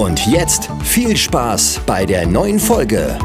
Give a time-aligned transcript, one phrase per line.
[0.00, 3.18] Und jetzt viel Spaß bei der neuen Folge.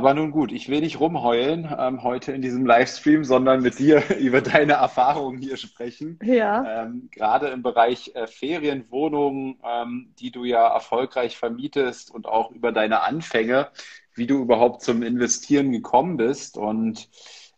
[0.00, 4.02] Aber nun gut, ich will nicht rumheulen ähm, heute in diesem Livestream, sondern mit dir
[4.18, 6.18] über deine Erfahrungen hier sprechen.
[6.24, 6.84] Ja.
[6.84, 12.72] Ähm, gerade im Bereich äh, Ferienwohnungen, ähm, die du ja erfolgreich vermietest und auch über
[12.72, 13.68] deine Anfänge,
[14.14, 16.56] wie du überhaupt zum Investieren gekommen bist.
[16.56, 17.10] Und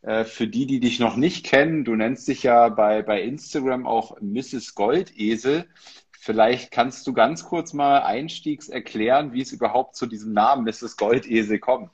[0.02, 3.86] äh, für die, die dich noch nicht kennen, du nennst dich ja bei, bei Instagram
[3.86, 4.74] auch Mrs.
[4.74, 5.66] Goldesel.
[6.10, 10.96] Vielleicht kannst du ganz kurz mal einstiegs erklären, wie es überhaupt zu diesem Namen Mrs.
[10.96, 11.92] Goldesel kommt.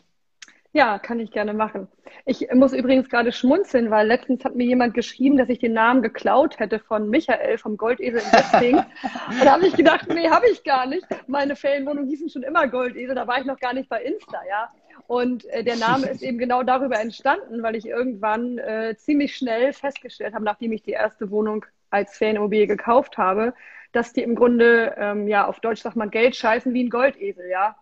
[0.78, 1.88] Ja, kann ich gerne machen.
[2.24, 6.02] Ich muss übrigens gerade schmunzeln, weil letztens hat mir jemand geschrieben, dass ich den Namen
[6.02, 8.76] geklaut hätte von Michael vom Goldesel Investing.
[8.76, 11.04] Und da habe ich gedacht, nee, habe ich gar nicht.
[11.26, 14.72] Meine Ferienwohnung hießen schon immer Goldesel, da war ich noch gar nicht bei Insta, ja.
[15.08, 19.72] Und äh, der Name ist eben genau darüber entstanden, weil ich irgendwann äh, ziemlich schnell
[19.72, 23.52] festgestellt habe, nachdem ich die erste Wohnung als Ferienimmobilie gekauft habe,
[23.90, 27.50] dass die im Grunde, ähm, ja, auf Deutsch sagt man Geld scheißen wie ein Goldesel,
[27.50, 27.74] ja.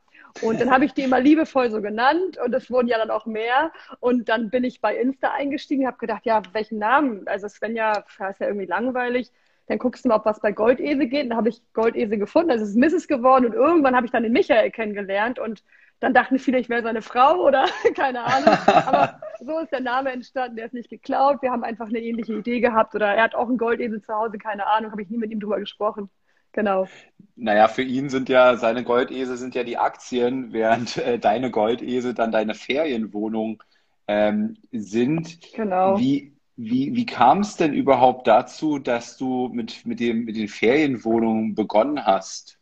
[0.42, 3.27] Und dann habe ich die immer liebevoll so genannt und es wurden ja dann auch
[3.27, 3.73] mehr.
[4.01, 7.27] Und dann bin ich bei Insta eingestiegen, habe gedacht, ja, welchen Namen?
[7.27, 9.33] Also Svenja, ist ja irgendwie langweilig.
[9.69, 11.31] Dann guckst du mal, ob was bei Goldese geht.
[11.31, 12.51] Dann habe ich Goldese gefunden.
[12.51, 13.09] Also es ist Mrs.
[13.09, 15.62] geworden und irgendwann habe ich dann den Michael kennengelernt und
[16.01, 18.55] dann dachten viele, ich wäre seine Frau oder keine Ahnung.
[18.67, 20.57] Aber so ist der Name entstanden.
[20.57, 21.42] Der ist nicht geklaut.
[21.42, 24.39] Wir haben einfach eine ähnliche Idee gehabt oder er hat auch einen Goldesel zu Hause,
[24.39, 24.92] keine Ahnung.
[24.92, 26.11] Habe ich nie mit ihm drüber gesprochen.
[26.56, 26.89] Genau.
[27.36, 32.14] Naja, für ihn sind ja seine Goldesel sind ja die Aktien, während äh, deine Goldesel
[32.14, 33.62] dann deine Ferienwohnung
[34.08, 35.52] ähm, sind.
[35.52, 35.98] Genau.
[35.98, 40.48] Wie, wie, wie kam es denn überhaupt dazu, dass du mit, mit, dem, mit den
[40.48, 42.58] Ferienwohnungen begonnen hast?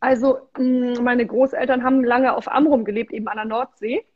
[0.00, 4.06] Also, mm, meine Großeltern haben lange auf Amrum gelebt, eben an der Nordsee.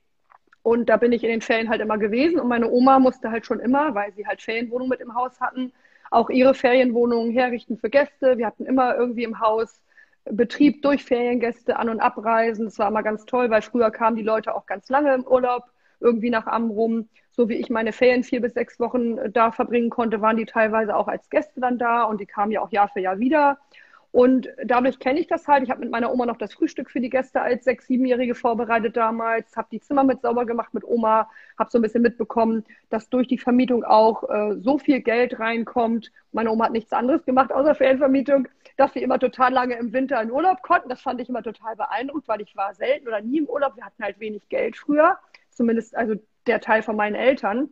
[0.62, 2.40] Und da bin ich in den Ferien halt immer gewesen.
[2.40, 5.72] Und meine Oma musste halt schon immer, weil sie halt Ferienwohnungen mit im Haus hatten,
[6.10, 8.38] auch ihre Ferienwohnungen herrichten für Gäste.
[8.38, 9.82] Wir hatten immer irgendwie im Haus
[10.30, 12.64] Betrieb durch Feriengäste an- und abreisen.
[12.64, 15.64] Das war immer ganz toll, weil früher kamen die Leute auch ganz lange im Urlaub
[16.00, 17.08] irgendwie nach Amrum.
[17.30, 20.96] So wie ich meine Ferien vier bis sechs Wochen da verbringen konnte, waren die teilweise
[20.96, 23.58] auch als Gäste dann da und die kamen ja auch Jahr für Jahr wieder.
[24.16, 25.62] Und dadurch kenne ich das halt.
[25.62, 28.97] Ich habe mit meiner Oma noch das Frühstück für die Gäste als sechs-, siebenjährige vorbereitet
[28.97, 31.28] damals, habe die Zimmer mit sauber gemacht mit Oma,
[31.59, 36.12] habe so ein bisschen mitbekommen, dass durch die Vermietung auch äh, so viel Geld reinkommt.
[36.32, 40.22] Meine Oma hat nichts anderes gemacht außer Ferienvermietung, dass wir immer total lange im Winter
[40.22, 40.88] in Urlaub konnten.
[40.88, 43.77] Das fand ich immer total beeindruckt, weil ich war selten oder nie im Urlaub.
[43.77, 45.19] Wir hatten halt wenig Geld früher,
[45.50, 46.15] zumindest also
[46.47, 47.69] der Teil von meinen Eltern.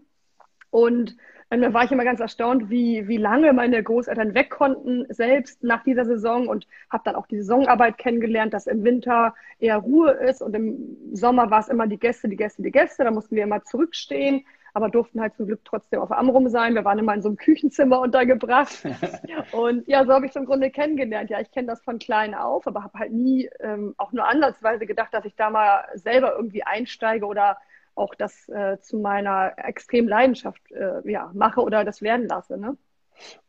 [0.69, 1.17] Und
[1.55, 5.63] und da war ich immer ganz erstaunt, wie, wie lange meine Großeltern weg konnten, selbst
[5.63, 10.11] nach dieser Saison und habe dann auch die Saisonarbeit kennengelernt, dass im Winter eher Ruhe
[10.11, 13.05] ist und im Sommer war es immer die Gäste, die Gäste, die Gäste.
[13.05, 14.45] Da mussten wir immer zurückstehen,
[14.75, 16.75] aber durften halt zum Glück trotzdem auf Amrum sein.
[16.75, 18.85] Wir waren immer in so einem Küchenzimmer untergebracht.
[19.53, 21.31] und ja, so habe ich es im Grunde kennengelernt.
[21.31, 24.87] Ja, ich kenne das von klein auf, aber habe halt nie ähm, auch nur ansatzweise
[24.87, 27.57] gedacht, dass ich da mal selber irgendwie einsteige oder
[27.95, 32.57] auch das äh, zu meiner extremen Leidenschaft äh, ja, mache oder das werden lasse.
[32.59, 32.77] Ne?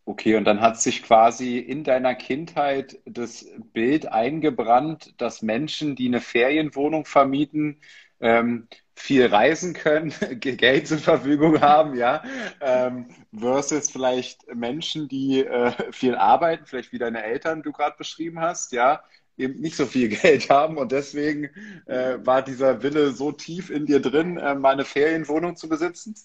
[0.06, 6.08] Okay, und dann hat sich quasi in deiner Kindheit das Bild eingebrannt, dass Menschen, die
[6.08, 7.82] eine Ferienwohnung vermieten,
[8.20, 12.24] ähm, viel reisen können, Geld zur Verfügung haben, ja,
[12.62, 18.40] ähm, versus vielleicht Menschen, die äh, viel arbeiten, vielleicht wie deine Eltern du gerade beschrieben
[18.40, 19.04] hast, ja,
[19.38, 21.50] eben nicht so viel Geld haben und deswegen
[21.86, 26.16] äh, war dieser Wille so tief in dir drin, äh, mal eine Ferienwohnung zu besitzen?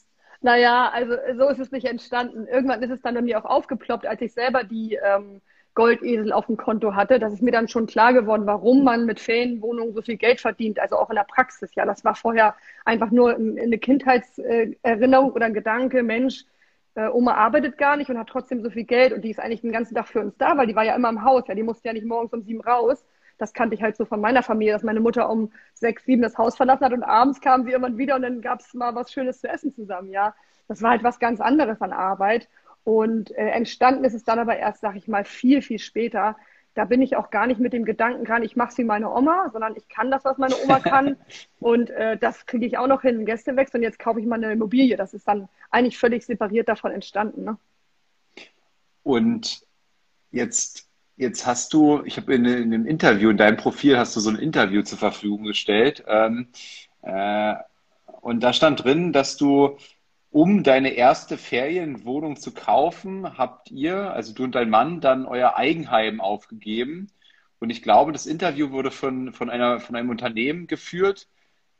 [0.42, 2.46] Naja, also so ist es nicht entstanden.
[2.46, 5.42] Irgendwann ist es dann bei mir auch aufgeploppt, als ich selber die ähm,
[5.74, 7.18] Goldesel auf dem Konto hatte.
[7.18, 10.78] Das ist mir dann schon klar geworden, warum man mit Ferienwohnungen so viel Geld verdient,
[10.78, 11.74] also auch in der Praxis.
[11.74, 12.54] Ja, das war vorher
[12.84, 16.44] einfach nur eine Kindheitserinnerung oder ein Gedanke, Mensch,
[17.00, 19.62] äh, Oma arbeitet gar nicht und hat trotzdem so viel Geld und die ist eigentlich
[19.62, 21.62] den ganzen Tag für uns da, weil die war ja immer im Haus, ja, die
[21.62, 23.04] musste ja nicht morgens um sieben raus.
[23.38, 26.36] Das kannte ich halt so von meiner Familie, dass meine Mutter um sechs, sieben das
[26.36, 29.12] Haus verlassen hat und abends kam sie irgendwann wieder und dann gab es mal was
[29.12, 30.34] Schönes zu essen zusammen, ja.
[30.68, 32.48] Das war halt was ganz anderes an Arbeit.
[32.84, 36.36] Und äh, entstanden ist es dann aber erst, sag ich mal, viel, viel später,
[36.74, 39.10] da bin ich auch gar nicht mit dem Gedanken dran, ich mache es wie meine
[39.10, 41.16] Oma, sondern ich kann das, was meine Oma kann.
[41.60, 43.78] und äh, das kriege ich auch noch hin, Gästewechsel.
[43.78, 44.96] Und jetzt kaufe ich mal eine Immobilie.
[44.96, 47.44] Das ist dann eigentlich völlig separiert davon entstanden.
[47.44, 47.58] Ne?
[49.02, 49.62] Und
[50.30, 54.20] jetzt, jetzt hast du, ich habe in, in einem Interview, in deinem Profil hast du
[54.20, 56.04] so ein Interview zur Verfügung gestellt.
[56.06, 56.48] Ähm,
[57.02, 57.54] äh,
[58.20, 59.76] und da stand drin, dass du
[60.30, 65.56] um deine erste Ferienwohnung zu kaufen, habt ihr, also du und dein Mann, dann euer
[65.56, 67.08] Eigenheim aufgegeben.
[67.58, 71.28] Und ich glaube, das Interview wurde von, von, einer, von einem Unternehmen geführt,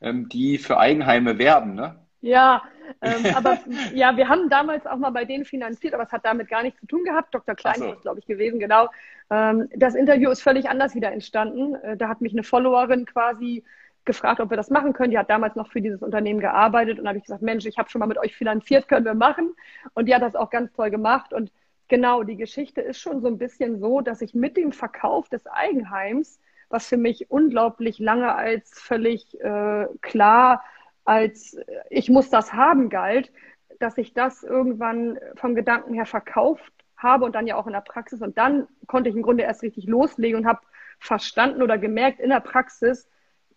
[0.01, 1.95] ähm, die für Eigenheime werben, ne?
[2.19, 2.61] Ja,
[3.01, 3.57] ähm, aber
[3.93, 6.79] ja, wir haben damals auch mal bei denen finanziert, aber es hat damit gar nichts
[6.81, 7.33] zu tun gehabt.
[7.33, 7.55] Dr.
[7.55, 7.93] Klein so.
[7.93, 8.89] ist, glaube ich, gewesen, genau.
[9.31, 11.75] Ähm, das Interview ist völlig anders wieder entstanden.
[11.75, 13.63] Äh, da hat mich eine Followerin quasi
[14.05, 15.11] gefragt, ob wir das machen können.
[15.11, 17.89] Die hat damals noch für dieses Unternehmen gearbeitet und habe ich gesagt, Mensch, ich habe
[17.89, 19.53] schon mal mit euch finanziert, können wir machen.
[19.93, 21.33] Und die hat das auch ganz toll gemacht.
[21.33, 21.51] Und
[21.87, 25.45] genau, die Geschichte ist schon so ein bisschen so, dass ich mit dem Verkauf des
[25.47, 26.39] Eigenheims,
[26.69, 30.63] was für mich unglaublich lange als völlig äh, klar
[31.05, 33.31] als äh, ich muss das haben galt,
[33.79, 37.81] dass ich das irgendwann vom Gedanken her verkauft habe und dann ja auch in der
[37.81, 38.21] Praxis.
[38.21, 40.61] Und dann konnte ich im Grunde erst richtig loslegen und habe
[40.99, 43.09] verstanden oder gemerkt in der Praxis,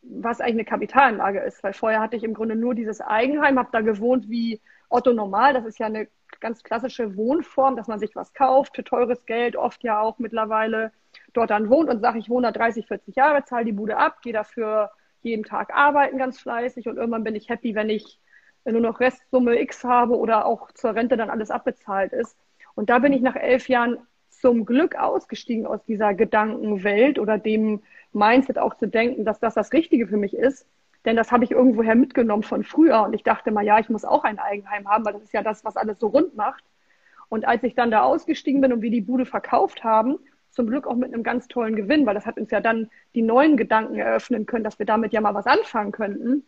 [0.09, 3.71] was eigentlich eine Kapitalanlage ist, weil vorher hatte ich im Grunde nur dieses Eigenheim, habe
[3.73, 5.55] da gewohnt wie Otto Normal.
[5.55, 6.09] Das ist ja eine
[6.41, 10.93] ganz klassische Wohnform, dass man sich was kauft für teures Geld, oft ja auch mittlerweile
[11.33, 14.21] dort dann wohnt und sage, ich wohne da 30, 40 Jahre, zahle die Bude ab,
[14.23, 14.91] gehe dafür
[15.23, 18.21] jeden Tag arbeiten ganz fleißig und irgendwann bin ich happy, wenn ich
[18.65, 22.37] nur noch Restsumme X habe oder auch zur Rente dann alles abbezahlt ist.
[22.75, 23.99] Und da bin ich nach elf Jahren
[24.31, 27.83] zum Glück ausgestiegen aus dieser Gedankenwelt oder dem
[28.15, 30.67] Mindset auch zu denken, dass das das Richtige für mich ist.
[31.05, 34.05] Denn das habe ich irgendwoher mitgenommen von früher und ich dachte mal, ja, ich muss
[34.05, 36.65] auch ein Eigenheim haben, weil das ist ja das, was alles so rund macht.
[37.29, 40.19] Und als ich dann da ausgestiegen bin und wir die Bude verkauft haben,
[40.51, 43.23] zum Glück auch mit einem ganz tollen Gewinn, weil das hat uns ja dann die
[43.23, 46.45] neuen Gedanken eröffnen können, dass wir damit ja mal was anfangen könnten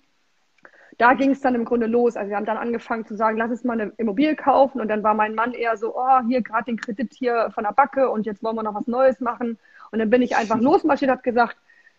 [0.98, 2.16] da ging es dann im Grunde los.
[2.16, 4.80] Also wir haben dann angefangen zu sagen, lass uns mal eine Immobilie kaufen.
[4.80, 7.72] Und dann war mein Mann eher so, oh, hier gerade den Kredit hier von der
[7.72, 9.58] Backe und jetzt wollen wir noch was Neues machen.
[9.90, 11.56] Und dann bin ich einfach losmarschiert, habe gesagt,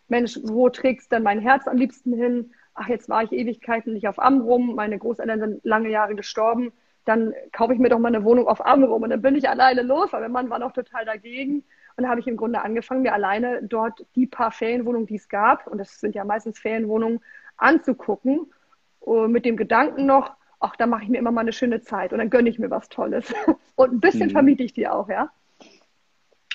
[0.08, 2.52] Mensch, wo trägst denn mein Herz am liebsten hin?
[2.74, 4.76] Ach, jetzt war ich Ewigkeiten nicht auf Amrum.
[4.76, 6.72] Meine Großeltern sind lange Jahre gestorben.
[7.06, 9.04] Dann kaufe ich mir doch mal eine Wohnung auf Amrum.
[9.04, 11.64] Und dann bin ich alleine los, weil mein Mann war noch total dagegen.
[11.98, 15.30] Und da habe ich im Grunde angefangen, mir alleine dort die paar Ferienwohnungen, die es
[15.30, 17.22] gab, und das sind ja meistens Ferienwohnungen,
[17.58, 18.52] anzugucken
[19.06, 22.14] äh, mit dem Gedanken noch, ach, da mache ich mir immer mal eine schöne Zeit
[22.14, 23.34] und dann gönne ich mir was Tolles.
[23.76, 24.32] Und ein bisschen mhm.
[24.32, 25.30] vermiete ich die auch, ja.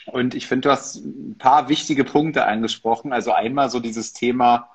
[0.06, 3.12] Und ich finde, du hast ein paar wichtige Punkte angesprochen.
[3.12, 4.70] Also einmal so dieses Thema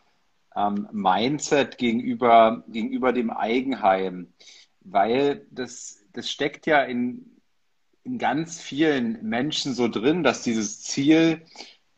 [0.56, 4.33] ähm, Mindset gegenüber, gegenüber dem Eigenheim,
[4.81, 7.38] weil das, das steckt ja in,
[8.03, 11.45] in ganz vielen Menschen so drin, dass dieses Ziel,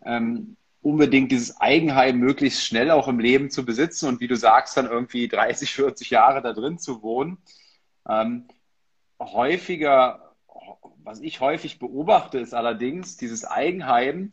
[0.03, 4.77] ähm, unbedingt dieses Eigenheim möglichst schnell auch im Leben zu besitzen und wie du sagst,
[4.77, 7.37] dann irgendwie 30, 40 Jahre da drin zu wohnen.
[8.07, 8.47] Ähm,
[9.19, 10.28] häufiger,
[11.09, 14.31] was ich häufig beobachte, ist allerdings dieses Eigenheim,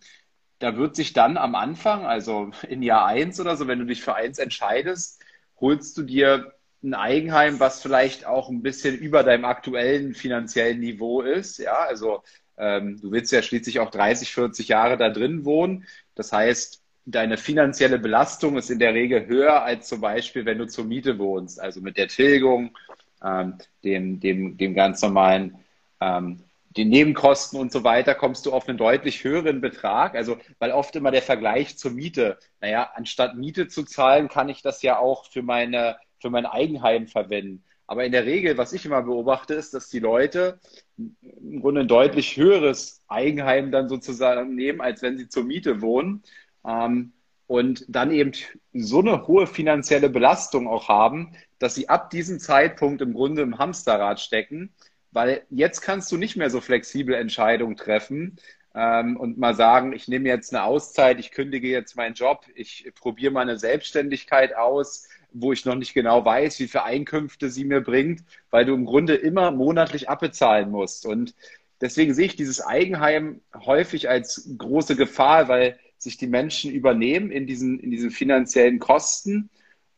[0.59, 4.03] da wird sich dann am Anfang, also in Jahr eins oder so, wenn du dich
[4.03, 5.25] für eins entscheidest,
[5.59, 6.53] holst du dir
[6.83, 11.57] ein Eigenheim, was vielleicht auch ein bisschen über deinem aktuellen finanziellen Niveau ist.
[11.57, 12.23] Ja, also
[12.59, 15.87] ähm, du willst ja schließlich auch 30, 40 Jahre da drin wohnen.
[16.15, 20.67] Das heißt, deine finanzielle Belastung ist in der Regel höher als zum Beispiel, wenn du
[20.67, 21.59] zur Miete wohnst.
[21.59, 22.77] Also mit der Tilgung,
[23.25, 25.57] ähm, dem, dem, dem ganz normalen,
[26.03, 26.43] ähm,
[26.77, 30.15] den Nebenkosten und so weiter, kommst du auf einen deutlich höheren Betrag.
[30.15, 34.63] Also, weil oft immer der Vergleich zur Miete, naja, anstatt Miete zu zahlen, kann ich
[34.63, 37.65] das ja auch für meine, für mein Eigenheim verwenden.
[37.87, 40.59] Aber in der Regel, was ich immer beobachte, ist, dass die Leute
[40.99, 46.23] im Grunde ein deutlich höheres Eigenheim dann sozusagen nehmen, als wenn sie zur Miete wohnen.
[46.67, 47.13] Ähm,
[47.47, 48.33] und dann eben
[48.73, 53.59] so eine hohe finanzielle Belastung auch haben, dass sie ab diesem Zeitpunkt im Grunde im
[53.59, 54.75] Hamsterrad stecken,
[55.17, 58.37] weil jetzt kannst du nicht mehr so flexibel Entscheidungen treffen
[58.75, 62.93] ähm, und mal sagen, ich nehme jetzt eine Auszeit, ich kündige jetzt meinen Job, ich
[62.95, 67.81] probiere meine Selbstständigkeit aus, wo ich noch nicht genau weiß, wie viele Einkünfte sie mir
[67.81, 71.07] bringt, weil du im Grunde immer monatlich abbezahlen musst.
[71.07, 71.35] Und
[71.81, 77.47] deswegen sehe ich dieses Eigenheim häufig als große Gefahr, weil sich die Menschen übernehmen in
[77.47, 79.49] diesen, in diesen finanziellen Kosten.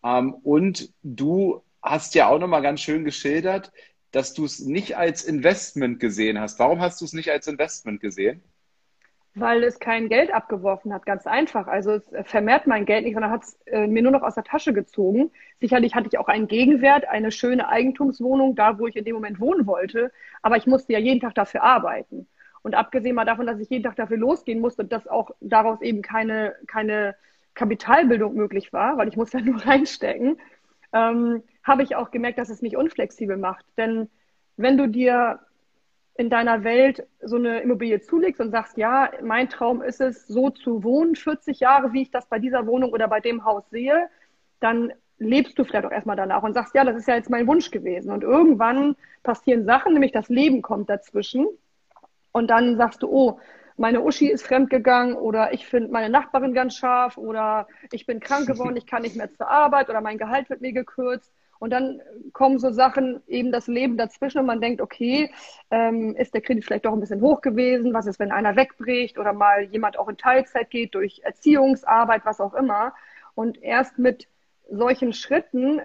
[0.04, 3.72] Ähm, und du hast ja auch nochmal ganz schön geschildert,
[4.10, 6.58] dass du es nicht als Investment gesehen hast.
[6.58, 8.42] Warum hast du es nicht als Investment gesehen?
[9.34, 11.68] Weil es kein Geld abgeworfen hat, ganz einfach.
[11.68, 14.44] Also es vermehrt mein Geld nicht, sondern hat es äh, mir nur noch aus der
[14.44, 15.30] Tasche gezogen.
[15.60, 19.38] Sicherlich hatte ich auch einen Gegenwert, eine schöne Eigentumswohnung, da wo ich in dem Moment
[19.38, 20.10] wohnen wollte,
[20.42, 22.26] aber ich musste ja jeden Tag dafür arbeiten.
[22.62, 25.80] Und abgesehen mal davon, dass ich jeden Tag dafür losgehen musste und dass auch daraus
[25.82, 27.14] eben keine, keine
[27.54, 30.38] Kapitalbildung möglich war, weil ich muss ja nur reinstecken,
[30.92, 33.64] ähm, habe ich auch gemerkt, dass es mich unflexibel macht.
[33.76, 34.08] Denn
[34.56, 35.40] wenn du dir
[36.16, 40.50] in deiner Welt so eine Immobilie zulegst und sagst, ja, mein Traum ist es, so
[40.50, 44.08] zu wohnen, 40 Jahre, wie ich das bei dieser Wohnung oder bei dem Haus sehe,
[44.58, 47.46] dann lebst du vielleicht auch erstmal danach und sagst, ja, das ist ja jetzt mein
[47.46, 48.10] Wunsch gewesen.
[48.10, 51.46] Und irgendwann passieren Sachen, nämlich das Leben kommt dazwischen.
[52.32, 53.40] Und dann sagst du, oh,
[53.76, 58.46] meine Uschi ist fremdgegangen oder ich finde meine Nachbarin ganz scharf oder ich bin krank
[58.46, 61.32] geworden, ich kann nicht mehr zur Arbeit oder mein Gehalt wird mir gekürzt.
[61.58, 62.00] Und dann
[62.32, 65.30] kommen so Sachen, eben das Leben dazwischen und man denkt, okay,
[65.70, 67.94] ähm, ist der Kredit vielleicht doch ein bisschen hoch gewesen?
[67.94, 72.40] Was ist, wenn einer wegbricht oder mal jemand auch in Teilzeit geht durch Erziehungsarbeit, was
[72.40, 72.94] auch immer?
[73.34, 74.28] Und erst mit
[74.70, 75.80] solchen Schritten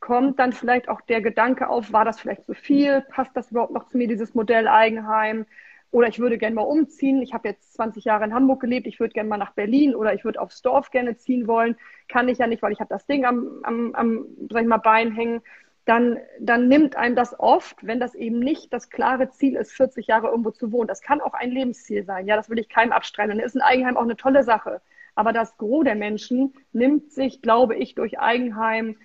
[0.00, 3.02] kommt dann vielleicht auch der Gedanke auf, war das vielleicht zu viel?
[3.02, 5.46] Passt das überhaupt noch zu mir, dieses Modell Eigenheim?
[5.92, 7.22] Oder ich würde gerne mal umziehen.
[7.22, 8.86] Ich habe jetzt 20 Jahre in Hamburg gelebt.
[8.86, 11.76] Ich würde gerne mal nach Berlin oder ich würde aufs Dorf gerne ziehen wollen.
[12.08, 14.78] Kann ich ja nicht, weil ich habe das Ding am, am, am sag ich mal,
[14.78, 15.42] Bein hängen.
[15.84, 20.06] Dann, dann nimmt einem das oft, wenn das eben nicht das klare Ziel ist, 40
[20.06, 20.88] Jahre irgendwo zu wohnen.
[20.88, 22.26] Das kann auch ein Lebensziel sein.
[22.26, 23.36] Ja, das will ich keinem abstreiten.
[23.36, 24.80] Dann ist ein Eigenheim auch eine tolle Sache.
[25.14, 28.96] Aber das Gros der Menschen nimmt sich, glaube ich, durch Eigenheim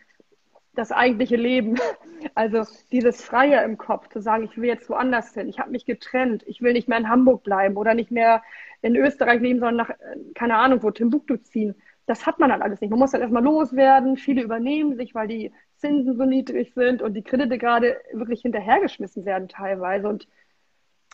[0.78, 1.76] das eigentliche Leben.
[2.34, 5.86] Also dieses Freie im Kopf, zu sagen, ich will jetzt woanders hin, ich habe mich
[5.86, 8.44] getrennt, ich will nicht mehr in Hamburg bleiben oder nicht mehr
[8.82, 9.96] in Österreich leben, sondern nach,
[10.36, 11.76] keine Ahnung, wo Timbuktu ziehen.
[12.06, 12.90] Das hat man dann alles nicht.
[12.90, 17.14] Man muss dann erstmal loswerden, viele übernehmen sich, weil die Zinsen so niedrig sind und
[17.14, 20.08] die Kredite gerade wirklich hinterhergeschmissen werden teilweise.
[20.08, 20.28] Und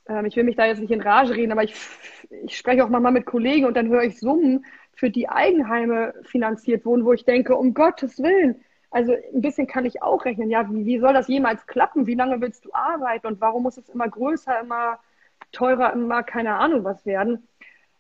[0.08, 1.76] ähm, ich will mich da jetzt nicht in Rage reden, aber ich,
[2.46, 4.66] ich spreche auch manchmal mit Kollegen und dann höre ich Summen,
[4.96, 8.64] für die Eigenheime finanziert wurden, wo ich denke, um Gottes Willen,
[8.94, 12.06] also ein bisschen kann ich auch rechnen, ja, wie, wie soll das jemals klappen?
[12.06, 15.00] Wie lange willst du arbeiten und warum muss es immer größer, immer
[15.52, 17.48] teurer, immer keine Ahnung was werden?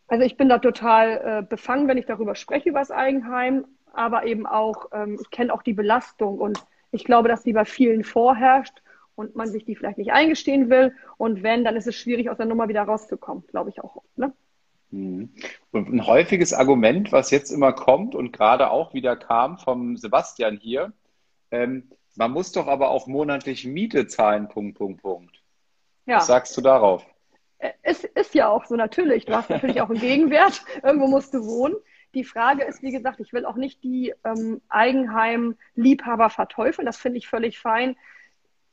[0.07, 4.25] Also ich bin da total äh, befangen, wenn ich darüber spreche, über das Eigenheim, aber
[4.25, 8.03] eben auch, ähm, ich kenne auch die Belastung und ich glaube, dass die bei vielen
[8.03, 8.83] vorherrscht
[9.15, 10.93] und man sich die vielleicht nicht eingestehen will.
[11.17, 14.03] Und wenn, dann ist es schwierig, aus der Nummer wieder rauszukommen, glaube ich auch.
[14.15, 14.31] Ne?
[14.93, 15.33] Mhm.
[15.71, 20.57] Und ein häufiges Argument, was jetzt immer kommt und gerade auch wieder kam vom Sebastian
[20.57, 20.93] hier,
[21.49, 25.41] ähm, man muss doch aber auch monatlich Miete zahlen, Punkt, Punkt, Punkt.
[26.05, 26.17] Ja.
[26.17, 27.03] Was sagst du darauf?
[27.81, 29.25] Es ist ja auch so, natürlich.
[29.25, 30.63] Du hast natürlich auch einen Gegenwert.
[30.83, 31.75] Irgendwo musst du wohnen.
[32.13, 36.85] Die Frage ist, wie gesagt, ich will auch nicht die ähm, Eigenheim-Liebhaber verteufeln.
[36.85, 37.95] Das finde ich völlig fein.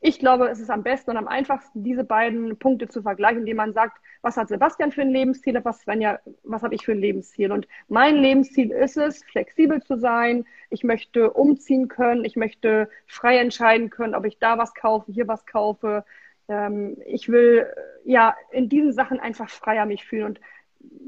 [0.02, 3.58] Ich glaube, es ist am besten und am einfachsten, diese beiden Punkte zu vergleichen, indem
[3.58, 6.98] man sagt, was hat Sebastian für ein Lebensziel, was Svenja, was habe ich für ein
[6.98, 7.52] Lebensziel?
[7.52, 10.46] Und mein Lebensziel ist es, flexibel zu sein.
[10.70, 12.24] Ich möchte umziehen können.
[12.24, 16.04] Ich möchte frei entscheiden können, ob ich da was kaufe, hier was kaufe.
[16.48, 17.66] Ähm, ich will
[18.04, 20.24] ja in diesen Sachen einfach freier mich fühlen.
[20.24, 20.40] Und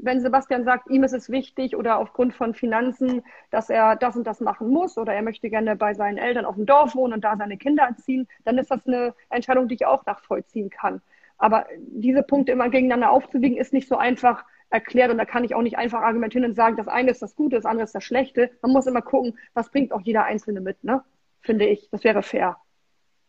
[0.01, 4.27] wenn Sebastian sagt, ihm ist es wichtig oder aufgrund von Finanzen, dass er das und
[4.27, 7.23] das machen muss oder er möchte gerne bei seinen Eltern auf dem Dorf wohnen und
[7.23, 11.01] da seine Kinder erziehen, dann ist das eine Entscheidung, die ich auch nachvollziehen kann.
[11.37, 15.55] Aber diese Punkte immer gegeneinander aufzuwiegen, ist nicht so einfach erklärt und da kann ich
[15.55, 18.03] auch nicht einfach argumentieren und sagen, das eine ist das Gute, das andere ist das
[18.03, 18.51] Schlechte.
[18.61, 21.03] Man muss immer gucken, was bringt auch jeder Einzelne mit, ne?
[21.41, 21.89] Finde ich.
[21.91, 22.57] Das wäre fair.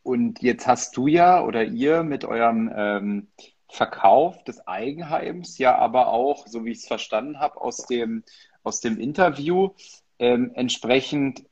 [0.03, 3.29] Und jetzt hast du ja oder ihr mit eurem ähm,
[3.69, 8.25] Verkauf des Eigenheims ja aber auch, so wie ich es verstanden habe, aus dem,
[8.63, 9.71] aus dem Interview
[10.19, 11.45] ähm, entsprechend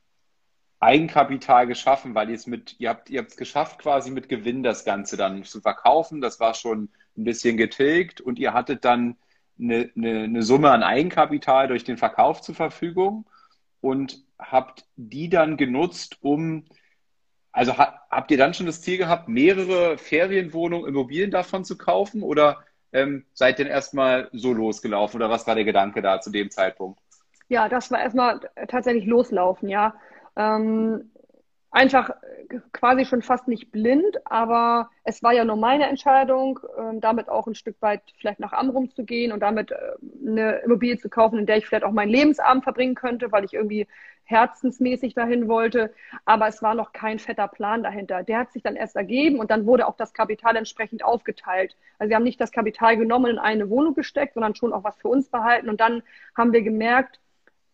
[0.81, 4.65] Eigenkapital geschaffen, weil ihr es mit, ihr habt, ihr habt es geschafft, quasi mit Gewinn
[4.65, 6.21] das Ganze dann zu verkaufen.
[6.21, 9.17] Das war schon ein bisschen getilgt und ihr hattet dann
[9.61, 13.27] eine, eine, eine Summe an Eigenkapital durch den Verkauf zur Verfügung
[13.81, 16.65] und habt die dann genutzt, um
[17.53, 22.23] also ha habt ihr dann schon das Ziel gehabt, mehrere Ferienwohnungen, Immobilien davon zu kaufen
[22.23, 26.51] oder ähm, seid ihr erstmal so losgelaufen oder was war der Gedanke da zu dem
[26.51, 27.01] Zeitpunkt?
[27.49, 29.95] Ja, das war erstmal tatsächlich loslaufen, ja.
[30.37, 31.11] Ähm,
[31.71, 32.11] einfach
[32.73, 37.47] quasi schon fast nicht blind, aber es war ja nur meine Entscheidung, ähm, damit auch
[37.47, 39.77] ein Stück weit vielleicht nach Amrum zu gehen und damit äh,
[40.27, 43.55] eine Immobilie zu kaufen, in der ich vielleicht auch meinen Lebensabend verbringen könnte, weil ich
[43.55, 43.87] irgendwie
[44.25, 45.93] herzensmäßig dahin wollte.
[46.25, 48.23] Aber es war noch kein fetter Plan dahinter.
[48.23, 51.77] Der hat sich dann erst ergeben und dann wurde auch das Kapital entsprechend aufgeteilt.
[51.99, 54.85] Also wir haben nicht das Kapital genommen und in eine Wohnung gesteckt, sondern schon auch
[54.85, 55.69] was für uns behalten.
[55.69, 56.03] Und dann
[56.37, 57.21] haben wir gemerkt,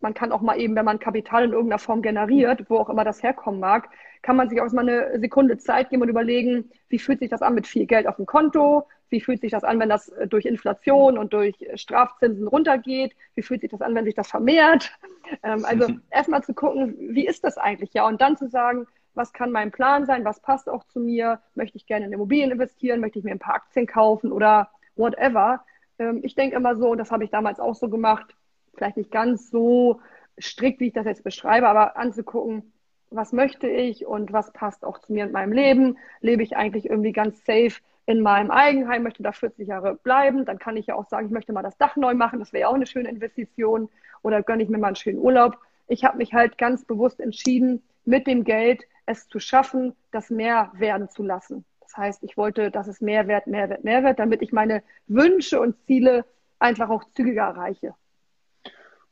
[0.01, 3.03] man kann auch mal eben, wenn man Kapital in irgendeiner Form generiert, wo auch immer
[3.03, 3.89] das herkommen mag,
[4.21, 7.41] kann man sich auch mal eine Sekunde Zeit geben und überlegen, wie fühlt sich das
[7.41, 8.87] an mit viel Geld auf dem Konto?
[9.09, 13.15] Wie fühlt sich das an, wenn das äh, durch Inflation und durch Strafzinsen runtergeht?
[13.35, 14.91] Wie fühlt sich das an, wenn sich das vermehrt?
[15.43, 17.93] Ähm, also erstmal zu gucken, wie ist das eigentlich?
[17.93, 20.25] Ja, und dann zu sagen, was kann mein Plan sein?
[20.25, 21.39] Was passt auch zu mir?
[21.53, 22.99] Möchte ich gerne in Immobilien investieren?
[22.99, 25.63] Möchte ich mir ein paar Aktien kaufen oder whatever.
[25.99, 28.35] Ähm, ich denke immer so, und das habe ich damals auch so gemacht,
[28.75, 30.01] vielleicht nicht ganz so
[30.39, 32.71] strikt, wie ich das jetzt beschreibe, aber anzugucken,
[33.11, 35.97] was möchte ich und was passt auch zu mir in meinem Leben.
[36.21, 40.57] Lebe ich eigentlich irgendwie ganz safe in meinem Eigenheim, möchte da 40 Jahre bleiben, dann
[40.57, 42.67] kann ich ja auch sagen, ich möchte mal das Dach neu machen, das wäre ja
[42.67, 43.87] auch eine schöne Investition
[44.23, 45.59] oder gönne ich mir mal einen schönen Urlaub.
[45.87, 50.71] Ich habe mich halt ganz bewusst entschieden, mit dem Geld es zu schaffen, das mehr
[50.73, 51.65] werden zu lassen.
[51.81, 54.81] Das heißt, ich wollte, dass es mehr wird, mehr wird, mehr wird, damit ich meine
[55.05, 56.25] Wünsche und Ziele
[56.57, 57.93] einfach auch zügiger erreiche.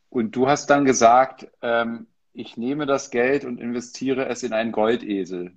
[0.10, 4.72] Und du hast dann gesagt, ähm, ich nehme das Geld und investiere es in einen
[4.72, 5.54] Goldesel.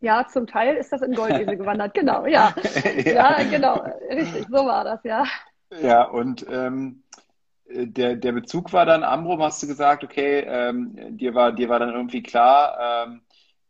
[0.00, 2.54] Ja, zum Teil ist das in Goldesel gewandert, genau, ja.
[3.04, 3.40] ja.
[3.40, 3.42] ja.
[3.44, 5.24] genau, richtig, so war das, ja.
[5.82, 7.02] Ja, und ähm,
[7.68, 11.80] der, der Bezug war dann Amrum, hast du gesagt, okay, ähm, dir, war, dir war
[11.80, 13.22] dann irgendwie klar, ähm,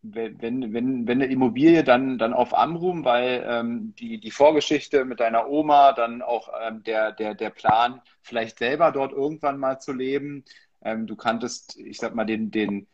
[0.03, 5.21] wenn, wenn, wenn eine Immobilie dann, dann auf Amrum, weil ähm, die, die Vorgeschichte mit
[5.21, 9.93] deiner Oma, dann auch ähm, der, der, der Plan, vielleicht selber dort irgendwann mal zu
[9.93, 10.45] leben,
[10.83, 12.87] ähm, du kanntest, ich sag mal, den, den,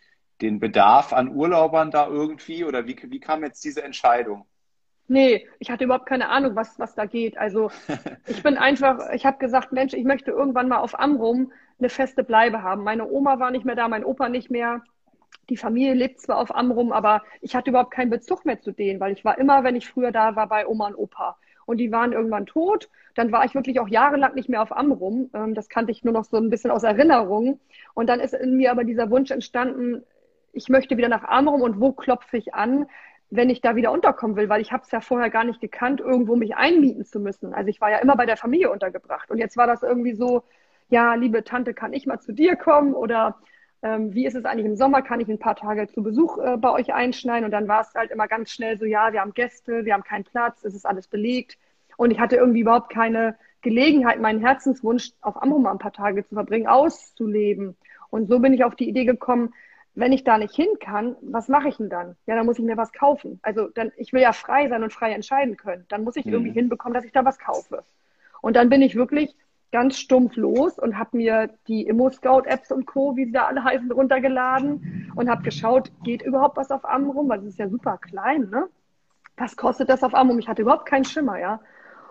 [0.43, 4.45] den Bedarf an Urlaubern da irgendwie oder wie, wie kam jetzt diese Entscheidung?
[5.09, 7.37] Nee, ich hatte überhaupt keine Ahnung, was, was da geht.
[7.39, 7.71] Also
[8.27, 12.25] ich bin einfach, ich habe gesagt, Mensch, ich möchte irgendwann mal auf Amrum eine feste
[12.25, 12.85] Bleibe haben.
[12.85, 14.83] Meine Oma war nicht mehr da, mein Opa nicht mehr.
[15.49, 19.01] Die Familie lebt zwar auf Amrum, aber ich hatte überhaupt keinen Bezug mehr zu denen,
[19.01, 21.93] weil ich war immer, wenn ich früher da war, bei Oma und Opa und die
[21.93, 22.89] waren irgendwann tot.
[23.15, 25.31] Dann war ich wirklich auch jahrelang nicht mehr auf Amrum.
[25.35, 27.61] Ähm, das kannte ich nur noch so ein bisschen aus Erinnerung.
[27.95, 30.05] Und dann ist in mir aber dieser Wunsch entstanden,
[30.53, 32.87] ich möchte wieder nach Amrum und wo klopfe ich an,
[33.31, 36.01] wenn ich da wieder unterkommen will, weil ich habe es ja vorher gar nicht gekannt,
[36.01, 37.55] irgendwo mich einmieten zu müssen.
[37.55, 39.31] Also ich war ja immer bei der Familie untergebracht.
[39.31, 40.43] Und jetzt war das irgendwie so,
[40.91, 42.93] ja, liebe Tante, kann ich mal zu dir kommen?
[42.93, 43.37] Oder
[43.83, 45.01] ähm, wie ist es eigentlich im Sommer?
[45.01, 47.47] Kann ich ein paar Tage zu Besuch äh, bei euch einschneiden?
[47.47, 50.05] Und dann war es halt immer ganz schnell so, ja, wir haben Gäste, wir haben
[50.05, 51.57] keinen Platz, es ist alles belegt.
[51.97, 56.35] Und ich hatte irgendwie überhaupt keine Gelegenheit, meinen Herzenswunsch auf Amrum ein paar Tage zu
[56.35, 57.77] verbringen, auszuleben.
[58.11, 59.55] Und so bin ich auf die Idee gekommen,
[59.95, 62.16] wenn ich da nicht hin kann, was mache ich denn dann?
[62.27, 63.38] Ja, dann muss ich mir was kaufen.
[63.43, 65.85] Also dann, ich will ja frei sein und frei entscheiden können.
[65.88, 66.33] Dann muss ich mhm.
[66.33, 67.85] irgendwie hinbekommen, dass ich da was kaufe.
[68.40, 69.37] Und dann bin ich wirklich
[69.71, 73.90] ganz stumpf los und habe mir die Immo-Scout-Apps und Co., wie sie da alle heißen,
[73.90, 78.49] runtergeladen und habe geschaut, geht überhaupt was auf Amrum, weil es ist ja super klein,
[78.51, 78.69] ne?
[79.37, 80.38] Was kostet das auf Amrum?
[80.38, 81.61] Ich hatte überhaupt keinen Schimmer, ja.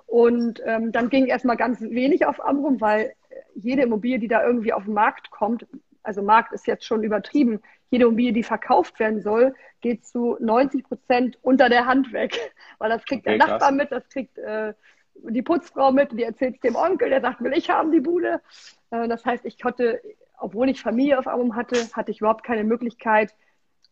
[0.08, 3.14] Und ähm, dann ging erstmal ganz wenig auf Amrum, weil
[3.54, 5.68] jede Immobilie, die da irgendwie auf den Markt kommt,
[6.04, 10.84] also Markt ist jetzt schon übertrieben, jede Immobilie, die verkauft werden soll, geht zu 90
[10.86, 12.40] Prozent unter der Hand weg.
[12.80, 13.78] Weil das kriegt okay, der Nachbar krass.
[13.78, 14.74] mit, das kriegt äh,
[15.16, 18.42] die Putzfrau mit, die erzählt es dem Onkel, der sagt, will ich haben die Bude.
[18.90, 20.02] Äh, das heißt, ich konnte,
[20.40, 23.36] obwohl ich Familie auf Amrum hatte, hatte ich überhaupt keine Möglichkeit,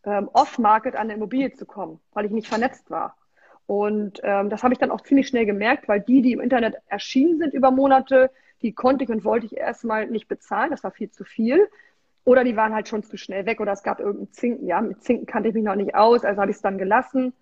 [0.06, 3.18] ähm, off-market an eine Immobilie zu kommen, weil ich nicht vernetzt war.
[3.68, 6.76] Und ähm, das habe ich dann auch ziemlich schnell gemerkt, weil die, die im Internet
[6.88, 8.32] erschienen sind über Monate,
[8.62, 10.72] die konnte ich und wollte ich erstmal nicht bezahlen.
[10.72, 11.68] Das war viel zu viel.
[12.26, 14.68] Oder die waren halt schon zu schnell weg oder es gab irgendeinen Zinken.
[14.68, 17.26] Ja, mit Zinken kannte ich mich noch nicht aus, also habe ich es dann gelassen.
[17.28, 17.34] Und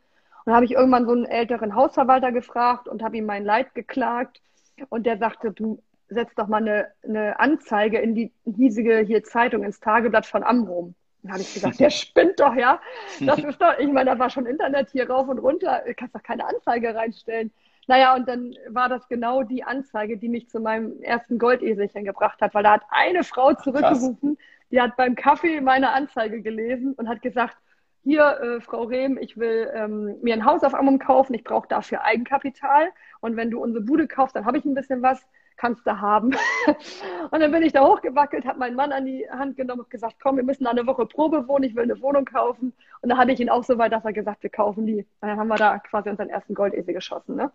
[0.46, 4.42] dann habe ich irgendwann so einen älteren Hausverwalter gefragt und habe ihm mein Leid geklagt.
[4.90, 9.64] Und der sagte, du setz doch mal eine, eine Anzeige in die hiesige hier Zeitung,
[9.64, 10.96] ins Tageblatt von Amrum.
[11.24, 12.80] Dann habe ich gesagt, der spinnt doch, ja.
[13.20, 16.16] Das ist doch, ich meine, da war schon Internet hier rauf und runter, du kannst
[16.16, 17.52] doch keine Anzeige reinstellen.
[17.88, 22.42] Naja, und dann war das genau die Anzeige, die mich zu meinem ersten Goldeselchen gebracht
[22.42, 24.46] hat, weil da hat eine Frau zurückgerufen, Krass.
[24.72, 27.58] Die hat beim Kaffee meine Anzeige gelesen und hat gesagt,
[28.04, 31.68] hier, äh, Frau Rehm, ich will ähm, mir ein Haus auf Ammum kaufen, ich brauche
[31.68, 35.28] dafür Eigenkapital und wenn du unsere Bude kaufst, dann habe ich ein bisschen was
[35.58, 36.36] kannst du haben.
[37.32, 40.18] und dann bin ich da hochgewackelt, habe meinen Mann an die Hand genommen und gesagt,
[40.22, 42.74] komm, wir müssen da eine Woche Probe wohnen, ich will eine Wohnung kaufen.
[43.02, 45.00] Und dann hatte ich ihn auch so weit, dass er gesagt, wir kaufen die.
[45.00, 47.36] Und dann haben wir da quasi unseren ersten Goldesel geschossen.
[47.36, 47.52] Ne?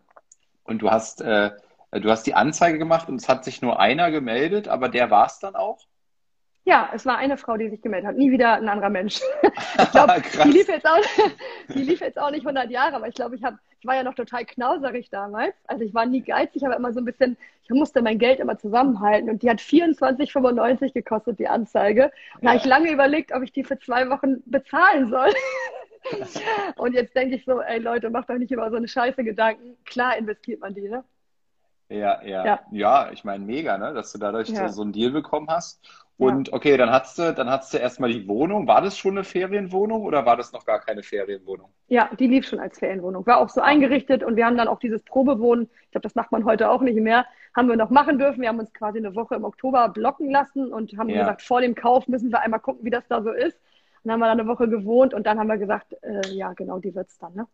[0.65, 1.53] Und du hast, äh,
[1.93, 5.27] du hast die Anzeige gemacht und es hat sich nur einer gemeldet, aber der war
[5.27, 5.79] es dann auch?
[6.65, 9.21] Ja, es war eine Frau, die sich gemeldet hat, nie wieder ein anderer Mensch.
[9.79, 11.01] ich glaube, die, lief jetzt auch,
[11.69, 14.05] die lief jetzt auch nicht 100 Jahre, aber ich glaube, ich, hab, ich war ja
[14.05, 15.55] noch total knauserig damals.
[15.67, 18.57] Also ich war nie geizig, aber immer so ein bisschen, ich musste mein Geld immer
[18.59, 22.05] zusammenhalten und die hat 24,95 gekostet, die Anzeige.
[22.05, 22.39] Und ja.
[22.43, 25.31] da habe ich lange überlegt, ob ich die für zwei Wochen bezahlen soll.
[26.77, 29.77] und jetzt denke ich so, ey Leute, macht doch nicht immer so eine scheiße Gedanken.
[29.85, 31.03] Klar investiert man die, ne?
[31.89, 33.11] Ja, ja, ja, ja.
[33.13, 34.69] ich meine, mega, ne, dass du dadurch ja.
[34.69, 35.81] so einen Deal bekommen hast.
[36.19, 36.55] Und ja.
[36.55, 38.67] okay, dann hattest du, dann hattest du erstmal die Wohnung.
[38.67, 41.71] War das schon eine Ferienwohnung oder war das noch gar keine Ferienwohnung?
[41.89, 43.27] Ja, die lief schon als Ferienwohnung.
[43.27, 46.31] War auch so eingerichtet und wir haben dann auch dieses Probewohnen, ich glaube, das macht
[46.31, 48.41] man heute auch nicht mehr, haben wir noch machen dürfen.
[48.41, 51.21] Wir haben uns quasi eine Woche im Oktober blocken lassen und haben ja.
[51.21, 53.57] gesagt, vor dem Kauf müssen wir einmal gucken, wie das da so ist.
[54.05, 56.53] Und dann haben wir da eine Woche gewohnt und dann haben wir gesagt, äh, ja,
[56.53, 57.47] genau, die wird's dann, ne?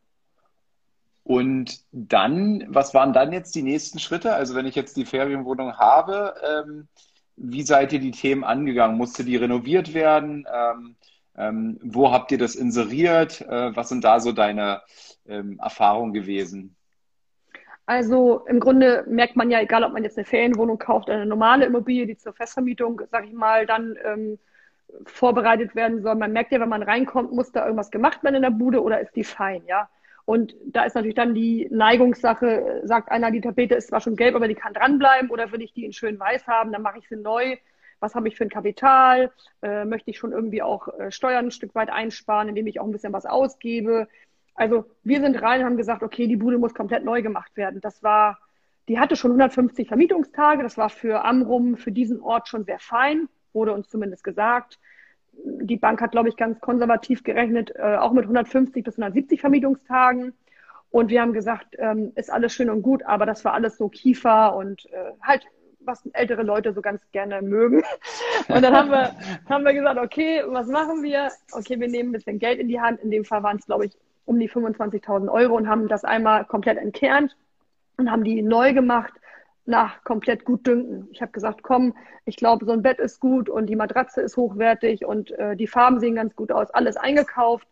[1.28, 4.32] Und dann, was waren dann jetzt die nächsten Schritte?
[4.32, 6.88] Also wenn ich jetzt die Ferienwohnung habe, ähm,
[7.36, 8.96] wie seid ihr die Themen angegangen?
[8.96, 10.46] Musste die renoviert werden?
[10.50, 10.96] Ähm,
[11.36, 13.42] ähm, wo habt ihr das inseriert?
[13.42, 14.80] Äh, was sind da so deine
[15.28, 16.74] ähm, Erfahrungen gewesen?
[17.84, 21.26] Also im Grunde merkt man ja, egal ob man jetzt eine Ferienwohnung kauft oder eine
[21.26, 24.38] normale Immobilie, die zur Festvermietung, sag ich mal, dann ähm,
[25.04, 26.14] vorbereitet werden soll.
[26.14, 28.98] Man merkt ja, wenn man reinkommt, muss da irgendwas gemacht werden in der Bude oder
[29.00, 29.90] ist die fein, ja.
[30.28, 34.34] Und da ist natürlich dann die Neigungssache, sagt einer, die Tapete ist zwar schon gelb,
[34.34, 37.08] aber die kann dranbleiben oder will ich die in schön weiß haben, dann mache ich
[37.08, 37.56] sie neu.
[37.98, 39.32] Was habe ich für ein Kapital?
[39.62, 42.84] Äh, möchte ich schon irgendwie auch äh, Steuern ein Stück weit einsparen, indem ich auch
[42.84, 44.06] ein bisschen was ausgebe?
[44.54, 47.80] Also wir sind rein und haben gesagt, okay, die Bude muss komplett neu gemacht werden.
[47.80, 48.38] Das war,
[48.86, 50.62] die hatte schon 150 Vermietungstage.
[50.62, 54.78] Das war für Amrum, für diesen Ort schon sehr fein, wurde uns zumindest gesagt
[55.44, 60.34] die Bank hat, glaube ich, ganz konservativ gerechnet, äh, auch mit 150 bis 170 Vermietungstagen.
[60.90, 63.88] Und wir haben gesagt, ähm, ist alles schön und gut, aber das war alles so
[63.88, 65.44] Kiefer und äh, halt,
[65.80, 67.82] was ältere Leute so ganz gerne mögen.
[68.48, 69.14] Und dann haben wir,
[69.48, 71.30] haben wir gesagt, okay, was machen wir?
[71.52, 73.00] Okay, wir nehmen ein bisschen Geld in die Hand.
[73.00, 73.96] In dem Fall waren es, glaube ich,
[74.26, 77.34] um die 25.000 Euro und haben das einmal komplett entkernt
[77.96, 79.14] und haben die neu gemacht
[79.68, 81.08] nach komplett gut dünken.
[81.12, 84.36] Ich habe gesagt, komm, ich glaube, so ein Bett ist gut und die Matratze ist
[84.36, 87.68] hochwertig und äh, die Farben sehen ganz gut aus, alles eingekauft.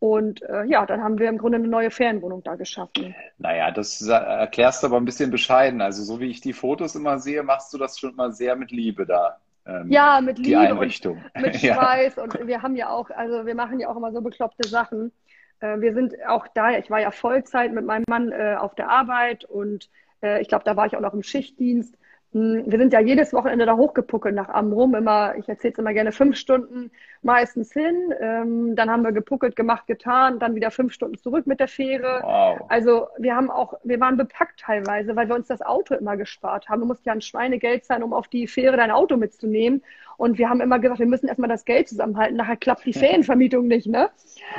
[0.00, 3.14] Und äh, ja, dann haben wir im Grunde eine neue Ferienwohnung da geschaffen.
[3.38, 5.80] Naja, das erklärst du aber ein bisschen bescheiden.
[5.80, 8.70] Also so wie ich die Fotos immer sehe, machst du das schon mal sehr mit
[8.70, 9.38] Liebe da.
[9.66, 11.20] Ähm, ja, mit Liebe die Einrichtung.
[11.34, 12.16] und mit Schweiß.
[12.16, 12.22] ja.
[12.22, 15.12] Und wir haben ja auch, also wir machen ja auch immer so bekloppte Sachen.
[15.60, 18.88] Äh, wir sind auch da, ich war ja Vollzeit mit meinem Mann äh, auf der
[18.88, 19.90] Arbeit und
[20.22, 21.94] äh, ich glaube, da war ich auch noch im Schichtdienst.
[22.32, 25.94] Hm, wir sind ja jedes Wochenende da hochgepuckelt nach Amrum, immer, ich erzähle es immer
[25.94, 26.90] gerne, fünf Stunden
[27.22, 28.12] meistens hin.
[28.20, 32.20] Ähm, dann haben wir gepuckelt, gemacht, getan, dann wieder fünf Stunden zurück mit der Fähre.
[32.22, 32.66] Wow.
[32.68, 36.68] Also wir haben auch, wir waren bepackt teilweise, weil wir uns das Auto immer gespart
[36.68, 36.80] haben.
[36.80, 39.82] Du musst ja ein Schweinegeld sein, um auf die Fähre dein Auto mitzunehmen.
[40.18, 42.36] Und wir haben immer gesagt, wir müssen erstmal das Geld zusammenhalten.
[42.36, 44.10] Nachher klappt die Ferienvermietung nicht, ne?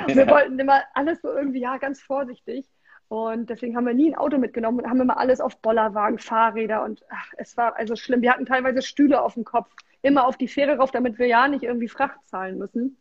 [0.08, 2.66] Wir wollten immer alles so irgendwie, ja, ganz vorsichtig.
[3.10, 6.84] Und deswegen haben wir nie ein Auto mitgenommen und haben immer alles auf Bollerwagen, Fahrräder
[6.84, 8.22] und ach, es war also schlimm.
[8.22, 9.68] Wir hatten teilweise Stühle auf dem Kopf,
[10.04, 12.98] immer auf die Fähre rauf, damit wir ja nicht irgendwie Fracht zahlen müssen.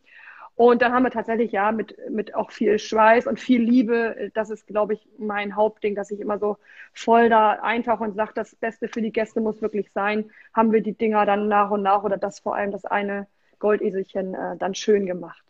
[0.55, 4.49] Und dann haben wir tatsächlich ja mit, mit auch viel Schweiß und viel Liebe, das
[4.49, 6.57] ist, glaube ich, mein Hauptding, dass ich immer so
[6.91, 10.81] voll da eintauche und sage, das Beste für die Gäste muss wirklich sein, haben wir
[10.81, 13.27] die Dinger dann nach und nach oder das vor allem das eine
[13.59, 15.43] Goldeselchen äh, dann schön gemacht.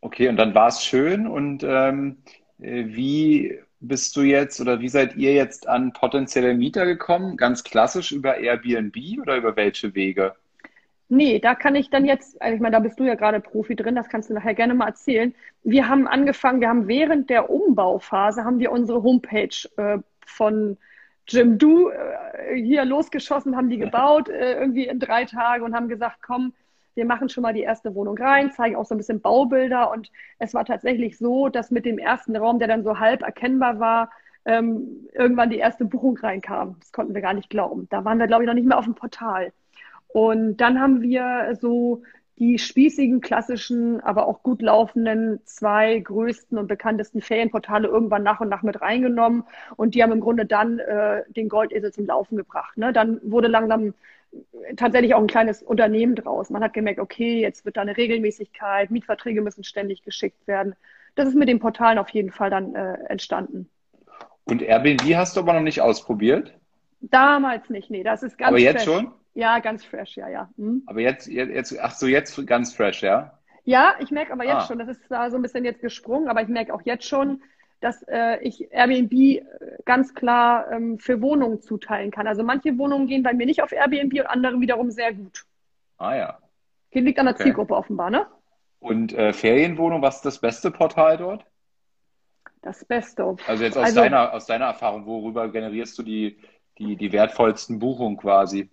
[0.00, 4.88] Okay, und dann war es schön und ähm, äh, wie bist du jetzt oder wie
[4.88, 7.36] seid ihr jetzt an potenzielle Mieter gekommen?
[7.36, 10.34] Ganz klassisch über Airbnb oder über welche Wege?
[11.10, 13.74] Nee, da kann ich dann jetzt, also ich meine, da bist du ja gerade Profi
[13.74, 15.34] drin, das kannst du nachher gerne mal erzählen.
[15.62, 20.76] Wir haben angefangen, wir haben während der Umbauphase, haben wir unsere Homepage äh, von
[21.26, 25.88] Jim Du äh, hier losgeschossen, haben die gebaut, äh, irgendwie in drei Tagen und haben
[25.88, 26.52] gesagt, komm,
[26.94, 29.90] wir machen schon mal die erste Wohnung rein, zeigen auch so ein bisschen Baubilder.
[29.90, 33.78] Und es war tatsächlich so, dass mit dem ersten Raum, der dann so halb erkennbar
[33.78, 34.10] war,
[34.44, 36.76] ähm, irgendwann die erste Buchung reinkam.
[36.80, 37.86] Das konnten wir gar nicht glauben.
[37.90, 39.52] Da waren wir, glaube ich, noch nicht mehr auf dem Portal.
[40.08, 42.02] Und dann haben wir so
[42.38, 48.48] die spießigen, klassischen, aber auch gut laufenden zwei größten und bekanntesten Ferienportale irgendwann nach und
[48.48, 49.44] nach mit reingenommen.
[49.76, 52.76] Und die haben im Grunde dann äh, den Goldesel zum Laufen gebracht.
[52.76, 52.92] Ne?
[52.92, 53.94] Dann wurde langsam
[54.76, 56.50] tatsächlich auch ein kleines Unternehmen draus.
[56.50, 60.74] Man hat gemerkt, okay, jetzt wird da eine Regelmäßigkeit, Mietverträge müssen ständig geschickt werden.
[61.14, 63.68] Das ist mit den Portalen auf jeden Fall dann äh, entstanden.
[64.44, 66.54] Und Airbnb hast du aber noch nicht ausprobiert?
[67.00, 68.96] Damals nicht, nee, das ist ganz Aber jetzt fresh.
[68.96, 69.12] schon?
[69.34, 70.50] Ja, ganz fresh, ja, ja.
[70.56, 70.82] Hm.
[70.86, 73.38] Aber jetzt, jetzt, ach so, jetzt ganz fresh, ja?
[73.64, 74.66] Ja, ich merke aber jetzt ah.
[74.66, 77.42] schon, das ist da so ein bisschen jetzt gesprungen, aber ich merke auch jetzt schon,
[77.80, 79.42] dass äh, ich Airbnb äh,
[79.84, 82.26] ganz klar ähm, für Wohnungen zuteilen kann.
[82.26, 85.44] Also manche Wohnungen gehen bei mir nicht auf Airbnb und andere wiederum sehr gut.
[85.98, 86.38] Ah ja.
[86.94, 87.44] Die liegt an der okay.
[87.44, 88.26] Zielgruppe offenbar, ne?
[88.80, 91.44] Und äh, Ferienwohnung, was ist das beste Portal dort?
[92.62, 93.36] Das Beste.
[93.46, 96.38] Also jetzt aus, also, deiner, aus deiner Erfahrung, worüber generierst du die,
[96.78, 98.68] die, die wertvollsten Buchungen quasi?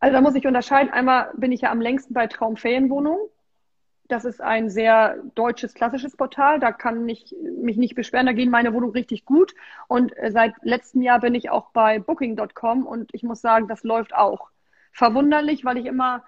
[0.00, 0.92] Also da muss ich unterscheiden.
[0.92, 3.28] Einmal bin ich ja am längsten bei Traumferienwohnungen.
[4.12, 6.60] Das ist ein sehr deutsches, klassisches Portal.
[6.60, 8.26] Da kann ich mich nicht beschweren.
[8.26, 9.54] Da gehen meine Wohnungen richtig gut.
[9.88, 13.84] Und äh, seit letztem Jahr bin ich auch bei Booking.com und ich muss sagen, das
[13.84, 14.50] läuft auch.
[14.92, 16.24] Verwunderlich, weil ich immer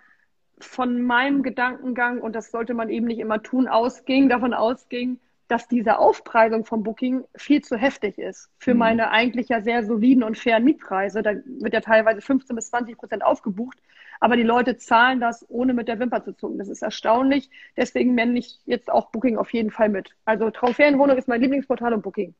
[0.58, 5.68] von meinem Gedankengang, und das sollte man eben nicht immer tun, ausging, davon ausging, dass
[5.68, 8.78] diese Aufpreisung vom Booking viel zu heftig ist für mhm.
[8.80, 11.22] meine eigentlich ja sehr soliden und fairen Mietpreise.
[11.22, 13.78] Da wird ja teilweise 15 bis 20 Prozent aufgebucht.
[14.20, 16.58] Aber die Leute zahlen das, ohne mit der Wimper zu zucken.
[16.58, 17.50] Das ist erstaunlich.
[17.76, 20.10] Deswegen nenne ich jetzt auch Booking auf jeden Fall mit.
[20.24, 22.34] Also Traumferienwohnung ist mein Lieblingsportal und Booking.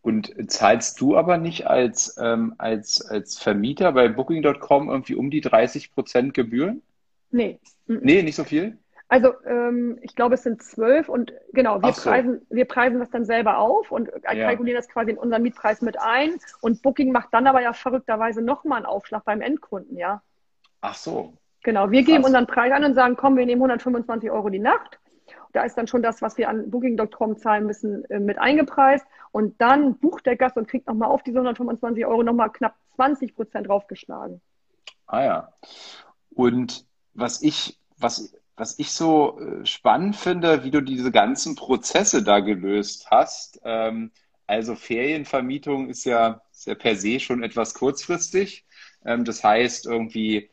[0.00, 5.40] Und zahlst du aber nicht als, ähm, als, als Vermieter bei Booking.com irgendwie um die
[5.40, 6.82] 30 Prozent Gebühren?
[7.30, 7.58] Nee.
[7.86, 8.78] Nee, nicht so viel?
[9.08, 12.08] Also ähm, ich glaube, es sind zwölf und genau, wir, So.
[12.08, 14.46] preisen, wir preisen das dann selber auf und Ja.
[14.46, 16.36] kalkulieren das quasi in unseren Mietpreis mit ein.
[16.62, 20.22] Und Booking macht dann aber ja verrückterweise nochmal einen Aufschlag beim Endkunden, ja.
[20.82, 21.32] Ach so.
[21.62, 22.26] Genau, wir geben Krass.
[22.26, 24.98] unseren Preis an und sagen, komm, wir nehmen 125 Euro die Nacht.
[25.52, 29.06] Da ist dann schon das, was wir an Booking.com zahlen müssen, äh, mit eingepreist.
[29.30, 33.34] Und dann bucht der Gast und kriegt nochmal auf diese 125 Euro nochmal knapp 20
[33.34, 34.40] Prozent draufgeschlagen.
[35.06, 35.52] Ah ja.
[36.30, 42.22] Und was ich, was, was ich so äh, spannend finde, wie du diese ganzen Prozesse
[42.22, 43.60] da gelöst hast.
[43.64, 44.10] Ähm,
[44.46, 48.66] also Ferienvermietung ist ja, ist ja per se schon etwas kurzfristig.
[49.04, 50.50] Ähm, das heißt, irgendwie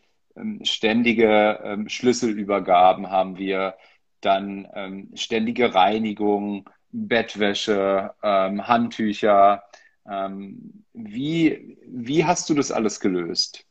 [0.63, 3.75] ständige ähm, Schlüsselübergaben haben wir,
[4.21, 9.63] dann ähm, ständige Reinigung, Bettwäsche, ähm, Handtücher.
[10.09, 13.65] Ähm, wie, wie hast du das alles gelöst?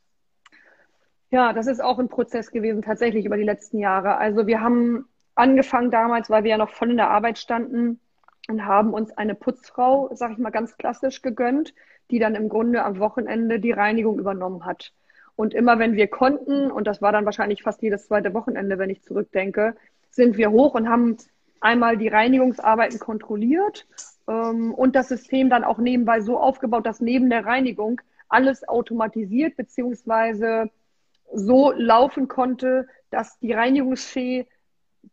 [1.30, 4.16] Ja, das ist auch ein Prozess gewesen, tatsächlich über die letzten Jahre.
[4.16, 8.00] Also wir haben angefangen damals, weil wir ja noch voll in der Arbeit standen
[8.48, 11.74] und haben uns eine Putzfrau, sag ich mal ganz klassisch, gegönnt,
[12.10, 14.94] die dann im Grunde am Wochenende die Reinigung übernommen hat.
[15.38, 18.90] Und immer wenn wir konnten, und das war dann wahrscheinlich fast jedes zweite Wochenende, wenn
[18.90, 19.76] ich zurückdenke,
[20.10, 21.16] sind wir hoch und haben
[21.60, 23.86] einmal die Reinigungsarbeiten kontrolliert
[24.26, 29.54] ähm, und das System dann auch nebenbei so aufgebaut, dass neben der Reinigung alles automatisiert
[29.56, 30.72] beziehungsweise
[31.32, 34.48] so laufen konnte, dass die Reinigungsfee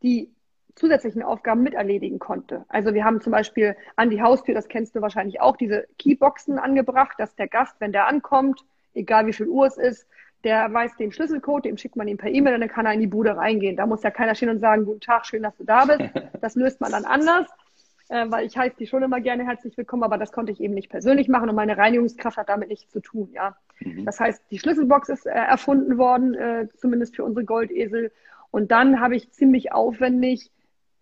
[0.02, 0.34] die
[0.74, 2.66] zusätzlichen Aufgaben miterledigen konnte.
[2.68, 6.58] Also wir haben zum Beispiel an die Haustür, das kennst du wahrscheinlich auch, diese Keyboxen
[6.58, 10.08] angebracht, dass der Gast, wenn der ankommt, egal wie viel Uhr es ist,
[10.44, 13.00] der weiß den Schlüsselcode, dem schickt man ihn per E-Mail und dann kann er in
[13.00, 13.76] die Bude reingehen.
[13.76, 16.02] Da muss ja keiner stehen und sagen, guten Tag, schön, dass du da bist.
[16.42, 17.48] Das löst man dann anders,
[18.10, 20.76] äh, weil ich heiße die schon immer gerne herzlich willkommen, aber das konnte ich eben
[20.76, 23.56] nicht persönlich machen und meine Reinigungskraft hat damit nichts zu tun, ja.
[23.80, 24.06] Mhm.
[24.06, 28.12] Das heißt, die Schlüsselbox ist äh, erfunden worden, äh, zumindest für unsere Goldesel.
[28.52, 30.52] Und dann habe ich ziemlich aufwendig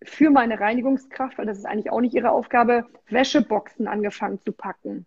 [0.02, 5.06] für meine Reinigungskraft, weil das ist eigentlich auch nicht ihre Aufgabe, Wäscheboxen angefangen zu packen.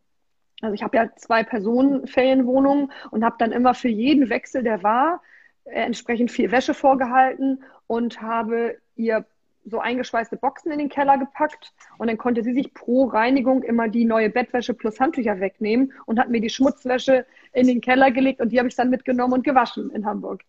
[0.61, 4.83] Also ich habe ja zwei Personen Ferienwohnungen und habe dann immer für jeden Wechsel, der
[4.83, 5.21] war,
[5.65, 9.25] äh, entsprechend viel Wäsche vorgehalten und habe ihr
[9.65, 13.89] so eingeschweißte Boxen in den Keller gepackt und dann konnte sie sich pro Reinigung immer
[13.89, 18.39] die neue Bettwäsche plus Handtücher wegnehmen und hat mir die Schmutzwäsche in den Keller gelegt
[18.41, 20.43] und die habe ich dann mitgenommen und gewaschen in Hamburg.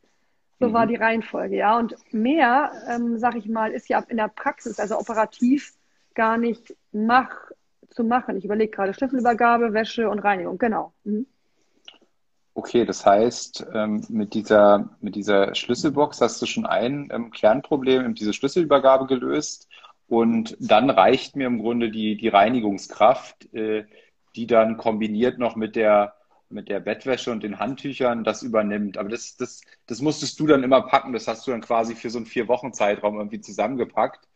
[0.60, 0.72] So Mhm.
[0.72, 1.78] war die Reihenfolge, ja.
[1.78, 5.74] Und mehr, ähm, sag ich mal, ist ja in der Praxis, also operativ,
[6.14, 7.50] gar nicht mach,
[7.90, 8.36] zu machen.
[8.36, 10.92] Ich überlege gerade Schlüsselübergabe, Wäsche und Reinigung, genau.
[11.04, 11.26] Mhm.
[12.58, 18.16] Okay, das heißt, ähm, mit dieser, mit dieser Schlüsselbox hast du schon ein ähm, Kernproblem,
[18.16, 19.68] diese Schlüsselübergabe gelöst.
[20.08, 23.84] Und dann reicht mir im Grunde die, die Reinigungskraft, äh,
[24.34, 26.14] die dann kombiniert noch mit der,
[26.48, 28.98] mit der Bettwäsche und den Handtüchern das übernimmt.
[28.98, 31.12] Aber das, das, das musstest du dann immer packen.
[31.12, 34.26] Das hast du dann quasi für so einen Vier-Wochen-Zeitraum irgendwie zusammengepackt.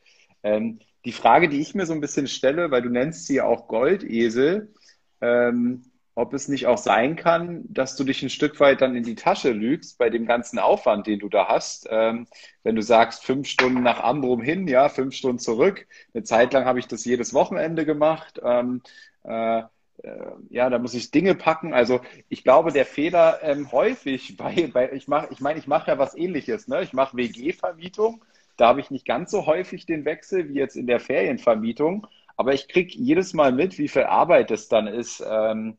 [0.45, 3.45] Ähm, die Frage, die ich mir so ein bisschen stelle, weil du nennst sie ja
[3.45, 4.73] auch Goldesel,
[5.21, 5.85] ähm,
[6.15, 9.15] ob es nicht auch sein kann, dass du dich ein Stück weit dann in die
[9.15, 11.89] Tasche lügst bei dem ganzen Aufwand, den du da hast.
[11.91, 12.27] Ähm,
[12.63, 15.87] wenn du sagst, fünf Stunden nach Ambrum hin, ja, fünf Stunden zurück.
[16.13, 18.41] Eine Zeit lang habe ich das jedes Wochenende gemacht.
[18.45, 18.83] Ähm,
[19.25, 19.63] äh,
[20.03, 21.73] äh, ja, da muss ich Dinge packen.
[21.73, 25.91] Also ich glaube, der Fehler ähm, häufig bei, bei ich mache, ich meine, ich mache
[25.91, 26.83] ja was ähnliches, ne?
[26.83, 28.25] Ich mache WG-Vermietung.
[28.57, 32.07] Da habe ich nicht ganz so häufig den Wechsel wie jetzt in der Ferienvermietung.
[32.37, 35.77] Aber ich kriege jedes Mal mit, wie viel Arbeit es dann ist, ähm,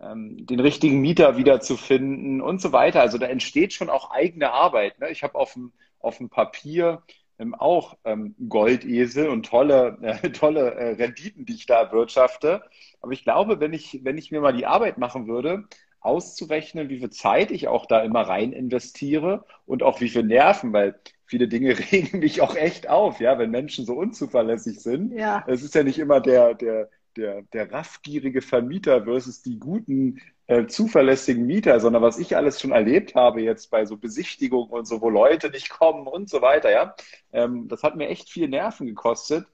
[0.00, 3.00] ähm, den richtigen Mieter wiederzufinden und so weiter.
[3.00, 4.98] Also da entsteht schon auch eigene Arbeit.
[4.98, 5.10] Ne?
[5.10, 7.02] Ich habe auf dem, auf dem Papier
[7.38, 12.62] ähm, auch ähm, Goldesel und tolle, äh, tolle äh, Renditen, die ich da erwirtschafte.
[13.00, 15.64] Aber ich glaube, wenn ich, wenn ich mir mal die Arbeit machen würde,
[16.00, 20.72] auszurechnen, wie viel Zeit ich auch da immer rein investiere und auch wie viel Nerven,
[20.72, 25.12] weil viele Dinge regen mich auch echt auf, ja, wenn Menschen so unzuverlässig sind.
[25.12, 25.44] Ja.
[25.46, 30.66] Es ist ja nicht immer der, der, der, der raffgierige Vermieter versus die guten, äh,
[30.66, 35.00] zuverlässigen Mieter, sondern was ich alles schon erlebt habe jetzt bei so Besichtigungen und so,
[35.00, 36.96] wo Leute nicht kommen und so weiter, ja.
[37.32, 39.46] Ähm, das hat mir echt viel Nerven gekostet.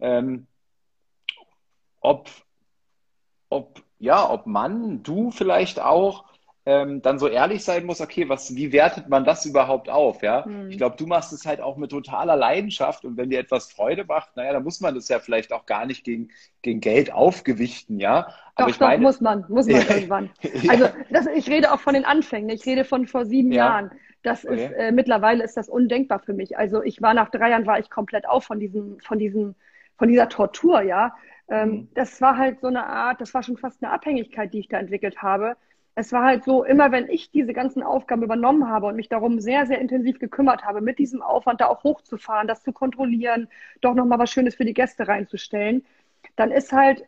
[0.00, 0.46] Ähm,
[2.00, 2.30] ob,
[3.50, 6.24] ob, ja, ob Mann, du vielleicht auch
[6.66, 10.44] ähm, dann so ehrlich sein muss, okay, was, wie wertet man das überhaupt auf, ja?
[10.44, 10.68] Hm.
[10.70, 14.04] Ich glaube, du machst es halt auch mit totaler Leidenschaft und wenn dir etwas Freude
[14.04, 16.28] macht, naja, dann muss man das ja vielleicht auch gar nicht gegen,
[16.62, 18.28] gegen Geld aufgewichten, ja?
[18.54, 19.94] Aber Doch, ich doch, meine, muss man, muss man Ja.
[19.94, 20.30] irgendwann.
[20.68, 22.50] Also das, ich rede auch von den Anfängen.
[22.50, 23.64] Ich rede von vor sieben Ja.
[23.66, 23.90] Jahren.
[24.22, 24.54] Das Okay.
[24.66, 26.58] ist äh, mittlerweile ist das undenkbar für mich.
[26.58, 29.54] Also ich war nach drei Jahren war ich komplett auf von diesem, von diesem,
[29.96, 31.14] von dieser Tortur, ja.
[31.48, 31.88] Ähm, mhm.
[31.94, 34.78] Das war halt so eine Art, das war schon fast eine Abhängigkeit, die ich da
[34.78, 35.56] entwickelt habe.
[35.94, 39.40] Es war halt so, immer wenn ich diese ganzen Aufgaben übernommen habe und mich darum
[39.40, 43.48] sehr, sehr intensiv gekümmert habe, mit diesem Aufwand da auch hochzufahren, das zu kontrollieren,
[43.80, 45.84] doch nochmal was Schönes für die Gäste reinzustellen,
[46.36, 47.04] dann ist halt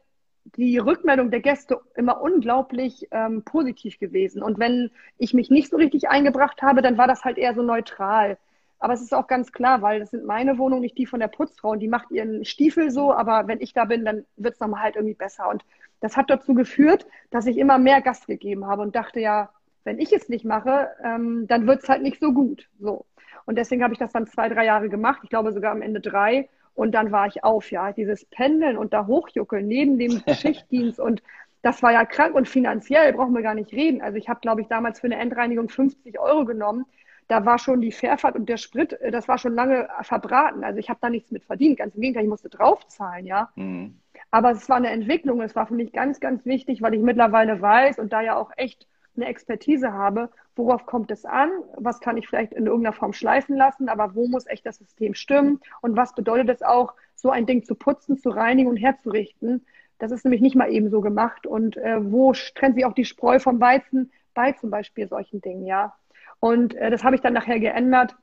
[0.56, 4.42] die Rückmeldung der Gäste immer unglaublich ähm, positiv gewesen.
[4.42, 7.62] Und wenn ich mich nicht so richtig eingebracht habe, dann war das halt eher so
[7.62, 8.38] neutral.
[8.80, 11.28] Aber es ist auch ganz klar, weil das sind meine Wohnungen, nicht die von der
[11.28, 11.70] Putzfrau.
[11.70, 14.82] Und die macht ihren Stiefel so, aber wenn ich da bin, dann wird es nochmal
[14.82, 15.48] halt irgendwie besser.
[15.48, 15.64] Und
[16.00, 19.50] das hat dazu geführt, dass ich immer mehr Gast gegeben habe und dachte ja,
[19.84, 22.68] wenn ich es nicht mache, ähm, dann wird es halt nicht so gut.
[22.78, 23.06] So.
[23.44, 25.20] Und deswegen habe ich das dann zwei, drei Jahre gemacht.
[25.22, 26.48] Ich glaube sogar am Ende drei.
[26.74, 27.92] Und dann war ich auf, ja.
[27.92, 31.22] Dieses Pendeln und da hochjuckeln neben dem Schichtdienst und
[31.62, 34.00] das war ja krank und finanziell brauchen wir gar nicht reden.
[34.00, 36.86] Also ich habe, glaube ich, damals für eine Endreinigung 50 Euro genommen.
[37.30, 40.64] Da war schon die Fährfahrt und der Sprit, äh, das war schon lange verbraten.
[40.64, 41.78] Also ich habe da nichts mit verdient.
[41.78, 43.50] Ganz im Gegenteil, ich musste draufzahlen, ja.
[43.54, 44.00] Mhm.
[44.32, 45.40] Aber es war eine Entwicklung.
[45.40, 48.50] Es war für mich ganz, ganz wichtig, weil ich mittlerweile weiß und da ja auch
[48.56, 53.12] echt eine Expertise habe, worauf kommt es an, was kann ich vielleicht in irgendeiner Form
[53.12, 57.30] schleifen lassen, aber wo muss echt das System stimmen und was bedeutet es auch, so
[57.30, 59.66] ein Ding zu putzen, zu reinigen und herzurichten.
[59.98, 61.46] Das ist nämlich nicht mal eben so gemacht.
[61.46, 65.66] Und äh, wo trennt sich auch die Spreu vom Weizen bei zum Beispiel solchen Dingen,
[65.66, 65.94] ja.
[66.40, 68.16] Und äh, das habe ich dann nachher geändert,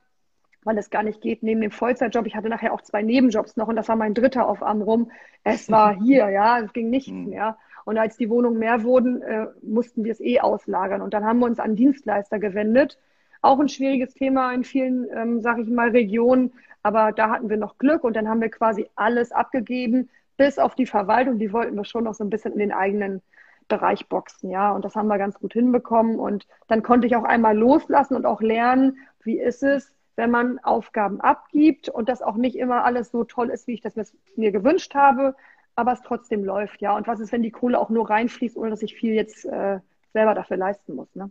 [0.64, 2.26] weil es gar nicht geht neben dem Vollzeitjob.
[2.26, 5.10] Ich hatte nachher auch zwei Nebenjobs noch und das war mein dritter auf Amrum.
[5.44, 7.30] Es war hier, ja, es ging nichts hm.
[7.30, 7.56] mehr.
[7.84, 11.00] Und als die Wohnungen mehr wurden, äh, mussten wir es eh auslagern.
[11.00, 12.98] Und dann haben wir uns an Dienstleister gewendet.
[13.40, 16.52] Auch ein schwieriges Thema in vielen, ähm, sage ich mal, Regionen.
[16.82, 20.74] Aber da hatten wir noch Glück und dann haben wir quasi alles abgegeben, bis auf
[20.74, 21.38] die Verwaltung.
[21.38, 23.22] Die wollten wir schon noch so ein bisschen in den eigenen
[23.68, 24.72] Bereich boxen, ja.
[24.72, 26.18] Und das haben wir ganz gut hinbekommen.
[26.18, 30.58] Und dann konnte ich auch einmal loslassen und auch lernen, wie ist es, wenn man
[30.58, 33.94] Aufgaben abgibt und das auch nicht immer alles so toll ist, wie ich das
[34.34, 35.36] mir gewünscht habe,
[35.76, 36.96] aber es trotzdem läuft, ja.
[36.96, 39.78] Und was ist, wenn die Kohle auch nur reinfließt, ohne dass ich viel jetzt äh,
[40.12, 41.30] selber dafür leisten muss, ne?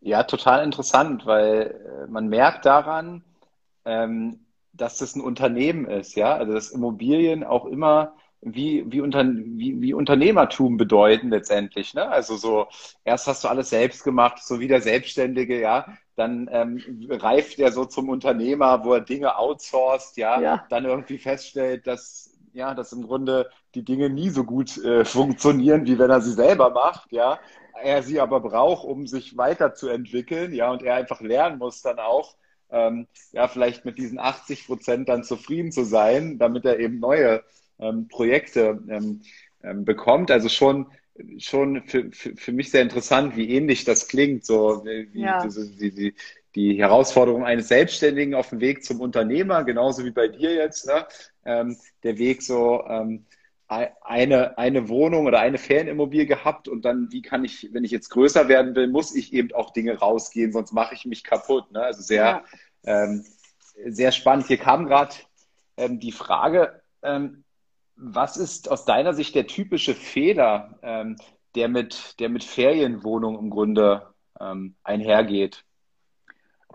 [0.00, 3.24] Ja, total interessant, weil äh, man merkt daran,
[3.84, 4.38] ähm,
[4.72, 6.36] dass das ein Unternehmen ist, ja.
[6.36, 11.94] Also dass Immobilien auch immer wie, wie, unter, wie, wie Unternehmertum bedeuten letztendlich.
[11.94, 12.08] Ne?
[12.08, 12.66] Also so,
[13.04, 17.72] erst hast du alles selbst gemacht, so wie der Selbstständige, ja, dann ähm, reift er
[17.72, 20.66] so zum Unternehmer, wo er Dinge outsourced, ja, ja.
[20.70, 25.86] dann irgendwie feststellt, dass ja, dass im Grunde die Dinge nie so gut äh, funktionieren,
[25.86, 27.38] wie wenn er sie selber macht, ja.
[27.82, 32.34] Er sie aber braucht, um sich weiterzuentwickeln, ja, und er einfach lernen muss dann auch,
[32.70, 37.44] ähm, ja, vielleicht mit diesen 80 Prozent dann zufrieden zu sein, damit er eben neue
[37.78, 39.22] ähm, Projekte ähm,
[39.62, 40.30] ähm, bekommt.
[40.30, 40.86] Also schon,
[41.38, 45.46] schon für, für, für mich sehr interessant, wie ähnlich das klingt, so wie, ja.
[45.46, 46.14] die, die,
[46.54, 51.06] die Herausforderung eines Selbstständigen auf dem Weg zum Unternehmer, genauso wie bei dir jetzt, ne?
[51.44, 53.26] ähm, der Weg so ähm,
[53.68, 58.10] eine, eine Wohnung oder eine Ferienimmobilie gehabt und dann, wie kann ich, wenn ich jetzt
[58.10, 61.72] größer werden will, muss ich eben auch Dinge rausgehen, sonst mache ich mich kaputt.
[61.72, 61.80] Ne?
[61.82, 62.44] Also sehr,
[62.84, 63.04] ja.
[63.04, 63.24] ähm,
[63.86, 64.46] sehr spannend.
[64.46, 65.14] Hier kam gerade
[65.76, 67.42] ähm, die Frage, ähm,
[67.96, 71.16] was ist aus deiner Sicht der typische Fehler, ähm,
[71.54, 74.02] der, mit, der mit Ferienwohnung im Grunde
[74.38, 75.64] ähm, einhergeht?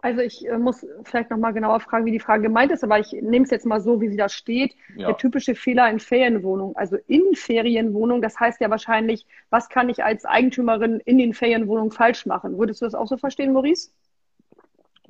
[0.03, 3.11] Also ich äh, muss vielleicht nochmal genauer fragen, wie die Frage gemeint ist, aber ich
[3.11, 4.73] nehme es jetzt mal so, wie sie da steht.
[4.95, 5.07] Ja.
[5.07, 10.03] Der typische Fehler in Ferienwohnungen, also in Ferienwohnungen, das heißt ja wahrscheinlich, was kann ich
[10.03, 12.57] als Eigentümerin in den Ferienwohnungen falsch machen?
[12.57, 13.91] Würdest du das auch so verstehen, Maurice?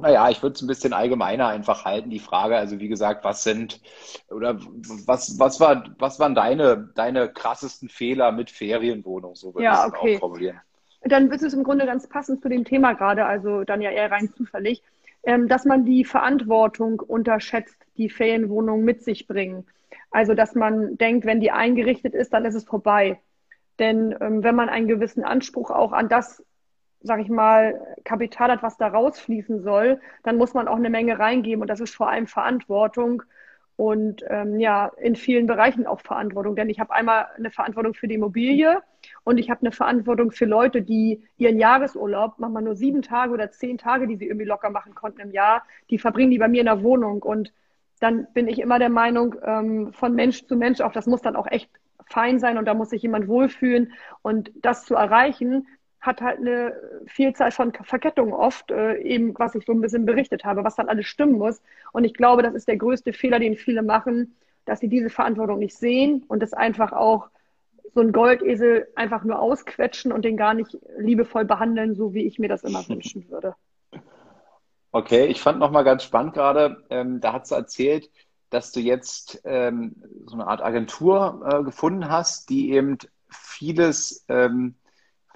[0.02, 2.58] Naja, ich würde es ein bisschen allgemeiner einfach halten, die Frage.
[2.58, 3.82] Also wie gesagt, was sind
[4.30, 4.60] oder
[5.06, 9.36] was, was war, was waren deine, deine krassesten Fehler mit Ferienwohnungen?
[9.36, 10.16] So würde ja, ich es okay.
[10.16, 10.62] auch formulieren
[11.02, 14.12] dann ist es im Grunde ganz passend zu dem Thema gerade, also dann ja eher
[14.12, 14.84] rein zufällig,
[15.24, 19.66] ähm, dass man die Verantwortung unterschätzt, die Ferienwohnungen mit sich bringen.
[20.12, 23.20] Also dass man denkt, wenn die eingerichtet ist, dann ist es vorbei.
[23.80, 26.44] Denn ähm, wenn man einen gewissen Anspruch auch an das,
[27.04, 31.20] sag ich mal, Kapital hat, was da rausfließen soll, dann muss man auch eine Menge
[31.20, 33.24] reingeben und das ist vor allem Verantwortung
[33.76, 36.56] und ähm, ja, in vielen Bereichen auch Verantwortung.
[36.56, 38.80] Denn ich habe einmal eine Verantwortung für die Immobilie
[39.24, 43.50] und ich habe eine Verantwortung für Leute, die ihren Jahresurlaub, manchmal nur sieben Tage oder
[43.50, 46.60] zehn Tage, die sie irgendwie locker machen konnten im Jahr, die verbringen die bei mir
[46.60, 47.24] in der Wohnung.
[47.24, 47.54] Und
[48.00, 51.36] dann bin ich immer der Meinung, ähm, von Mensch zu Mensch, auch das muss dann
[51.36, 51.72] auch echt
[52.06, 53.94] fein sein und da muss sich jemand wohlfühlen.
[54.22, 55.68] Und das zu erreichen,
[56.02, 56.74] hat halt eine
[57.06, 60.90] Vielzahl von Verkettungen oft, äh, eben was ich so ein bisschen berichtet habe, was dann
[60.90, 61.62] alles stimmen muss.
[61.92, 64.36] Und ich glaube, das ist der größte Fehler, den viele machen,
[64.66, 67.30] dass sie diese Verantwortung nicht sehen und es einfach auch
[67.94, 72.40] so ein Goldesel einfach nur ausquetschen und den gar nicht liebevoll behandeln, so wie ich
[72.40, 73.56] mir das immer wünschen würde.
[74.92, 78.10] Okay, ich fand nochmal ganz spannend gerade, ähm, da hat sie erzählt,
[78.50, 79.96] dass du jetzt ähm,
[80.26, 82.98] so eine Art Agentur äh, gefunden hast, die eben
[83.30, 84.76] vieles, ähm,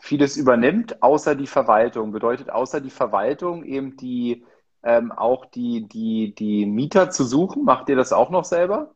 [0.06, 2.12] vieles übernimmt, außer die Verwaltung.
[2.12, 4.46] Bedeutet außer die Verwaltung eben die
[4.84, 7.64] ähm, auch die, die, die Mieter zu suchen.
[7.66, 8.94] Macht ihr das auch noch selber?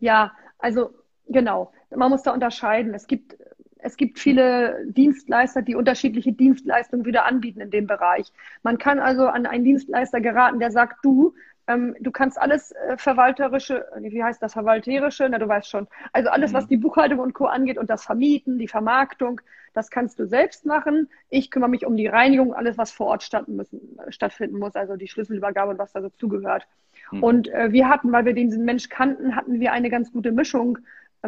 [0.00, 0.90] Ja, also
[1.28, 1.72] genau.
[1.94, 2.92] Man muss da unterscheiden.
[2.92, 3.36] Es gibt
[3.78, 8.32] es gibt viele Dienstleister, die unterschiedliche Dienstleistungen wieder anbieten in dem Bereich.
[8.64, 11.34] Man kann also an einen Dienstleister geraten, der sagt, du,
[11.66, 16.30] ähm, du kannst alles äh, verwalterische, wie heißt das, verwalterische, na du weißt schon, also
[16.30, 16.56] alles, mhm.
[16.56, 17.46] was die Buchhaltung und Co.
[17.46, 19.40] angeht und das Vermieten, die Vermarktung,
[19.72, 21.10] das kannst du selbst machen.
[21.28, 24.96] Ich kümmere mich um die Reinigung, alles, was vor Ort müssen, äh, stattfinden muss, also
[24.96, 26.66] die Schlüsselübergabe und was da so zugehört.
[27.10, 27.22] Mhm.
[27.22, 30.78] Und äh, wir hatten, weil wir diesen Mensch kannten, hatten wir eine ganz gute Mischung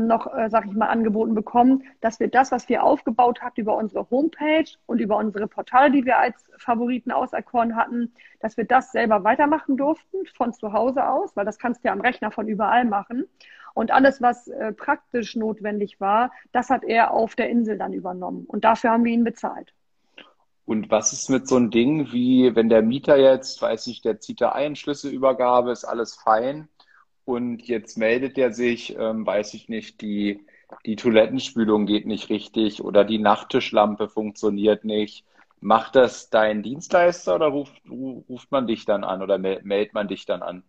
[0.06, 3.76] noch, äh, sag ich mal, angeboten bekommen, dass wir das, was wir aufgebaut hatten über
[3.76, 8.92] unsere Homepage und über unsere Portale, die wir als Favoriten auserkoren hatten, dass wir das
[8.92, 12.48] selber weitermachen durften von zu Hause aus, weil das kannst du ja am Rechner von
[12.48, 13.24] überall machen.
[13.74, 18.44] Und alles, was äh, praktisch notwendig war, das hat er auf der Insel dann übernommen.
[18.46, 19.72] Und dafür haben wir ihn bezahlt.
[20.64, 24.20] Und was ist mit so einem Ding wie, wenn der Mieter jetzt, weiß ich, der
[24.20, 26.68] zieht da ein, Schlüsselübergabe, ist alles fein
[27.28, 30.46] und jetzt meldet er sich, ähm, weiß ich nicht, die,
[30.86, 35.26] die Toilettenspülung geht nicht richtig oder die Nachttischlampe funktioniert nicht.
[35.60, 40.24] Macht das dein Dienstleister oder ruft, ruft man dich dann an oder meldet man dich
[40.24, 40.62] dann an?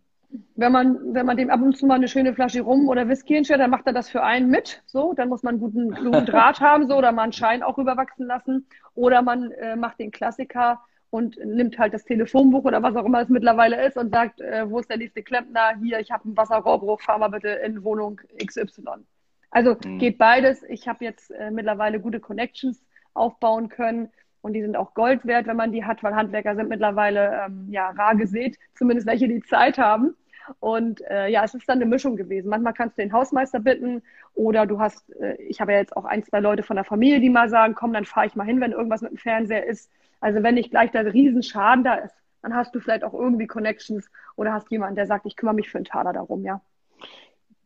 [0.54, 3.34] Wenn man, wenn man dem ab und zu mal eine schöne Flasche Rum oder Whisky
[3.34, 4.82] hinstellt, dann macht er das für einen mit.
[4.84, 7.78] So, dann muss man einen guten, guten Draht haben, so, oder mal einen Schein auch
[7.78, 8.66] rüberwachsen lassen.
[8.94, 13.20] Oder man äh, macht den Klassiker, und nimmt halt das Telefonbuch oder was auch immer
[13.20, 15.76] es mittlerweile ist und sagt, äh, wo ist der nächste Klempner?
[15.82, 19.04] Hier, ich habe einen Wasserrohrbruch, fahr mal bitte in Wohnung XY.
[19.50, 19.98] Also mhm.
[19.98, 20.62] geht beides.
[20.68, 22.82] Ich habe jetzt äh, mittlerweile gute Connections
[23.14, 26.68] aufbauen können und die sind auch Gold wert, wenn man die hat, weil Handwerker sind
[26.68, 30.14] mittlerweile ähm, ja rar gesät, zumindest welche die Zeit haben.
[30.58, 32.48] Und äh, ja, es ist dann eine Mischung gewesen.
[32.48, 34.02] Manchmal kannst du den Hausmeister bitten
[34.34, 37.20] oder du hast, äh, ich habe ja jetzt auch ein, zwei Leute von der Familie,
[37.20, 39.90] die mal sagen, komm, dann fahre ich mal hin, wenn irgendwas mit dem Fernseher ist.
[40.20, 44.10] Also wenn nicht gleich der Riesenschaden da ist, dann hast du vielleicht auch irgendwie Connections
[44.36, 46.60] oder hast jemanden, der sagt, ich kümmere mich für einen Taler darum, ja.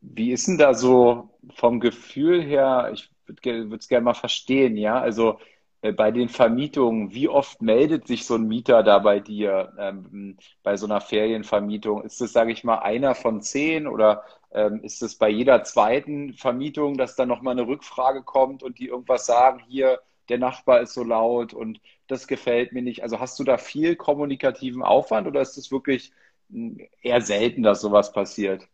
[0.01, 5.01] Wie ist denn da so vom Gefühl her, ich würde es gerne mal verstehen, ja,
[5.01, 5.39] also
[5.85, 10.39] äh, bei den Vermietungen, wie oft meldet sich so ein Mieter da bei dir ähm,
[10.63, 12.03] bei so einer Ferienvermietung?
[12.03, 16.33] Ist das, sage ich mal, einer von zehn oder ähm, ist es bei jeder zweiten
[16.35, 20.95] Vermietung, dass dann nochmal eine Rückfrage kommt und die irgendwas sagen, hier, der Nachbar ist
[20.95, 23.03] so laut und das gefällt mir nicht.
[23.03, 26.13] Also hast du da viel kommunikativen Aufwand oder ist es wirklich
[26.51, 28.69] hm, eher selten, dass sowas passiert?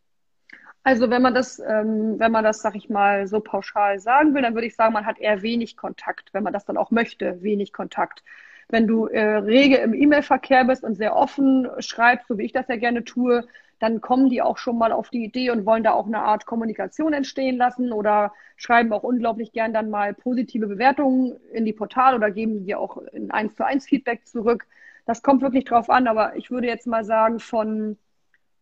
[0.82, 4.42] Also wenn man das, ähm, wenn man das, sag ich mal, so pauschal sagen will,
[4.42, 7.42] dann würde ich sagen, man hat eher wenig Kontakt, wenn man das dann auch möchte,
[7.42, 8.24] wenig Kontakt.
[8.68, 12.68] Wenn du äh, rege im E-Mail-Verkehr bist und sehr offen schreibst, so wie ich das
[12.68, 13.46] ja gerne tue,
[13.80, 16.46] dann kommen die auch schon mal auf die Idee und wollen da auch eine Art
[16.46, 22.16] Kommunikation entstehen lassen oder schreiben auch unglaublich gern dann mal positive Bewertungen in die Portale
[22.16, 24.66] oder geben dir auch in eins zu eins Feedback zurück.
[25.06, 27.96] Das kommt wirklich drauf an, aber ich würde jetzt mal sagen, von,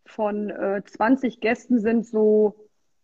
[0.06, 2.54] von äh, 20 Gästen sind so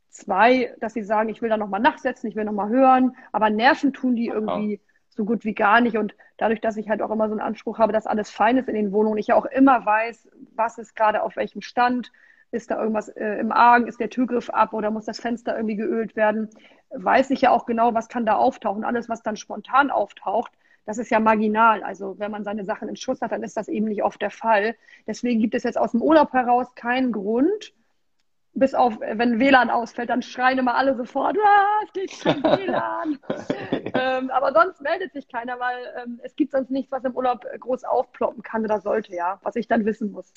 [0.09, 3.93] zwei, dass sie sagen, ich will da nochmal nachsetzen, ich will nochmal hören, aber Nerven
[3.93, 4.81] tun die irgendwie
[5.15, 5.97] so gut wie gar nicht.
[5.97, 8.69] Und dadurch, dass ich halt auch immer so einen Anspruch habe, dass alles fein ist
[8.69, 12.13] in den Wohnungen, ich ja auch immer weiß, was ist gerade auf welchem Stand,
[12.51, 15.77] ist da irgendwas äh, im Argen, ist der Türgriff ab oder muss das Fenster irgendwie
[15.77, 16.51] geölt werden,
[16.91, 18.85] weiß ich ja auch genau, was kann da auftauchen.
[18.85, 20.53] Alles, was dann spontan auftaucht,
[20.87, 21.83] das ist ja marginal.
[21.83, 24.31] Also wenn man seine Sachen in Schuss hat, dann ist das eben nicht oft der
[24.31, 24.77] Fall.
[25.07, 27.73] Deswegen gibt es jetzt aus dem Urlaub heraus keinen Grund,
[28.55, 33.19] bis auf, wenn WLAN ausfällt, dann schreien immer alle sofort, ah, es geht kein WLAN.
[33.95, 37.45] ähm, aber sonst meldet sich keiner, weil ähm, es gibt sonst nichts, was im Urlaub
[37.59, 40.33] groß aufploppen kann oder sollte, ja, was ich dann wissen muss.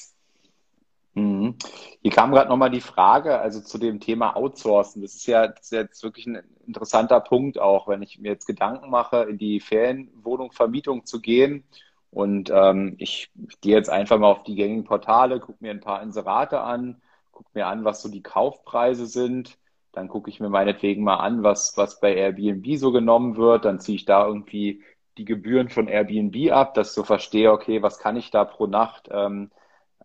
[1.17, 1.55] Mhm.
[2.01, 5.01] Hier kam gerade nochmal die Frage, also zu dem Thema Outsourcen.
[5.01, 8.45] Das ist ja das ist jetzt wirklich ein interessanter Punkt auch, wenn ich mir jetzt
[8.45, 11.63] Gedanken mache, in die Ferienwohnung Vermietung zu gehen.
[12.11, 15.81] Und ähm, ich, ich gehe jetzt einfach mal auf die gängigen Portale, gucke mir ein
[15.81, 17.01] paar Inserate an,
[17.37, 19.57] gucke mir an, was so die Kaufpreise sind.
[19.91, 23.65] Dann gucke ich mir meinetwegen mal an, was, was bei Airbnb so genommen wird.
[23.65, 24.83] Dann ziehe ich da irgendwie
[25.17, 28.67] die Gebühren von Airbnb ab, dass ich so verstehe, okay, was kann ich da pro
[28.67, 29.51] Nacht ähm,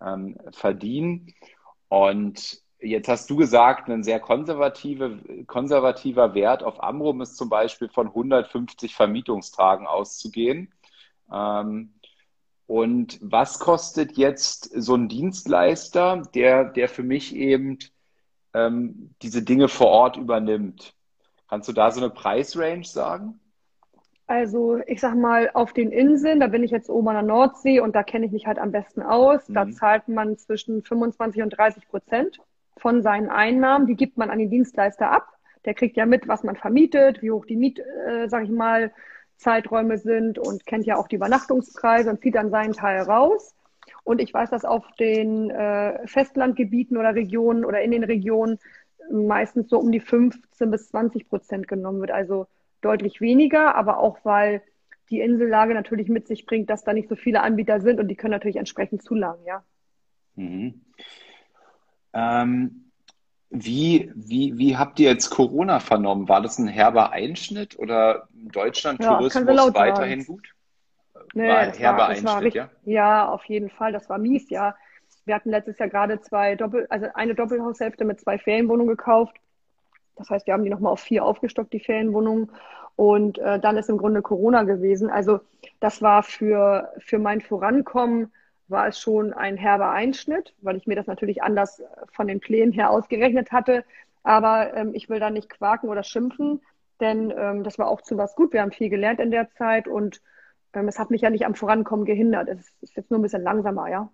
[0.00, 1.34] ähm, verdienen.
[1.88, 7.88] Und jetzt hast du gesagt, ein sehr konservative, konservativer Wert auf Amrum ist zum Beispiel
[7.88, 10.72] von 150 Vermietungstagen auszugehen.
[11.32, 11.94] Ähm,
[12.72, 17.76] und was kostet jetzt so ein Dienstleister, der, der für mich eben
[18.54, 20.94] ähm, diese Dinge vor Ort übernimmt?
[21.50, 23.38] Kannst du da so eine Preisrange sagen?
[24.26, 27.80] Also ich sag mal, auf den Inseln, da bin ich jetzt oben an der Nordsee
[27.80, 29.50] und da kenne ich mich halt am besten aus.
[29.50, 29.52] Mhm.
[29.52, 32.40] Da zahlt man zwischen 25 und 30 Prozent
[32.78, 35.28] von seinen Einnahmen, die gibt man an den Dienstleister ab.
[35.66, 38.92] Der kriegt ja mit, was man vermietet, wie hoch die Miet, äh, sag ich mal,
[39.42, 43.54] Zeiträume sind und kennt ja auch die Übernachtungspreise und zieht dann seinen Teil raus.
[44.04, 48.58] Und ich weiß, dass auf den äh, Festlandgebieten oder Regionen oder in den Regionen
[49.10, 52.10] meistens so um die 15 bis 20 Prozent genommen wird.
[52.10, 52.46] Also
[52.80, 54.62] deutlich weniger, aber auch weil
[55.10, 58.16] die Insellage natürlich mit sich bringt, dass da nicht so viele Anbieter sind und die
[58.16, 59.62] können natürlich entsprechend zulangen, ja.
[60.36, 60.80] Mhm.
[62.14, 62.91] Ähm,
[63.52, 66.28] wie, wie, wie habt ihr jetzt Corona vernommen?
[66.28, 70.32] War das ein herber Einschnitt oder Deutschland ja, Tourismus weiterhin sagen.
[70.32, 70.54] gut?
[71.34, 72.70] Nee, war ein herber war, Einschnitt, richtig, ja?
[72.84, 73.92] Ja, auf jeden Fall.
[73.92, 74.74] Das war mies, ja.
[75.26, 79.36] Wir hatten letztes Jahr gerade zwei Doppel, also eine Doppelhaushälfte mit zwei Ferienwohnungen gekauft.
[80.16, 82.50] Das heißt, wir haben die nochmal auf vier aufgestockt, die Ferienwohnungen.
[82.96, 85.10] Und äh, dann ist im Grunde Corona gewesen.
[85.10, 85.40] Also
[85.80, 88.32] das war für, für mein Vorankommen
[88.72, 92.72] war es schon ein herber Einschnitt, weil ich mir das natürlich anders von den Plänen
[92.72, 93.84] her ausgerechnet hatte.
[94.24, 96.60] Aber ähm, ich will da nicht quaken oder schimpfen,
[97.00, 98.52] denn ähm, das war auch zu was gut.
[98.52, 100.20] Wir haben viel gelernt in der Zeit und
[100.72, 102.48] ähm, es hat mich ja nicht am Vorankommen gehindert.
[102.48, 104.10] Es ist jetzt nur ein bisschen langsamer, ja.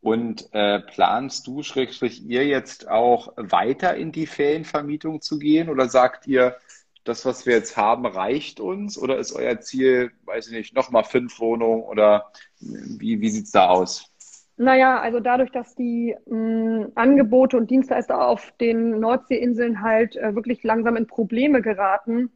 [0.00, 5.88] Und äh, planst du, schrägstrich ihr jetzt auch weiter in die Ferienvermietung zu gehen oder
[5.88, 6.56] sagt ihr,
[7.04, 8.98] das, was wir jetzt haben, reicht uns?
[8.98, 13.52] Oder ist euer Ziel, weiß ich nicht, nochmal fünf Wohnungen oder wie, wie sieht es
[13.52, 14.10] da aus?
[14.56, 20.62] Naja, also dadurch, dass die mh, Angebote und Dienstleister auf den Nordseeinseln halt äh, wirklich
[20.62, 22.30] langsam in Probleme geraten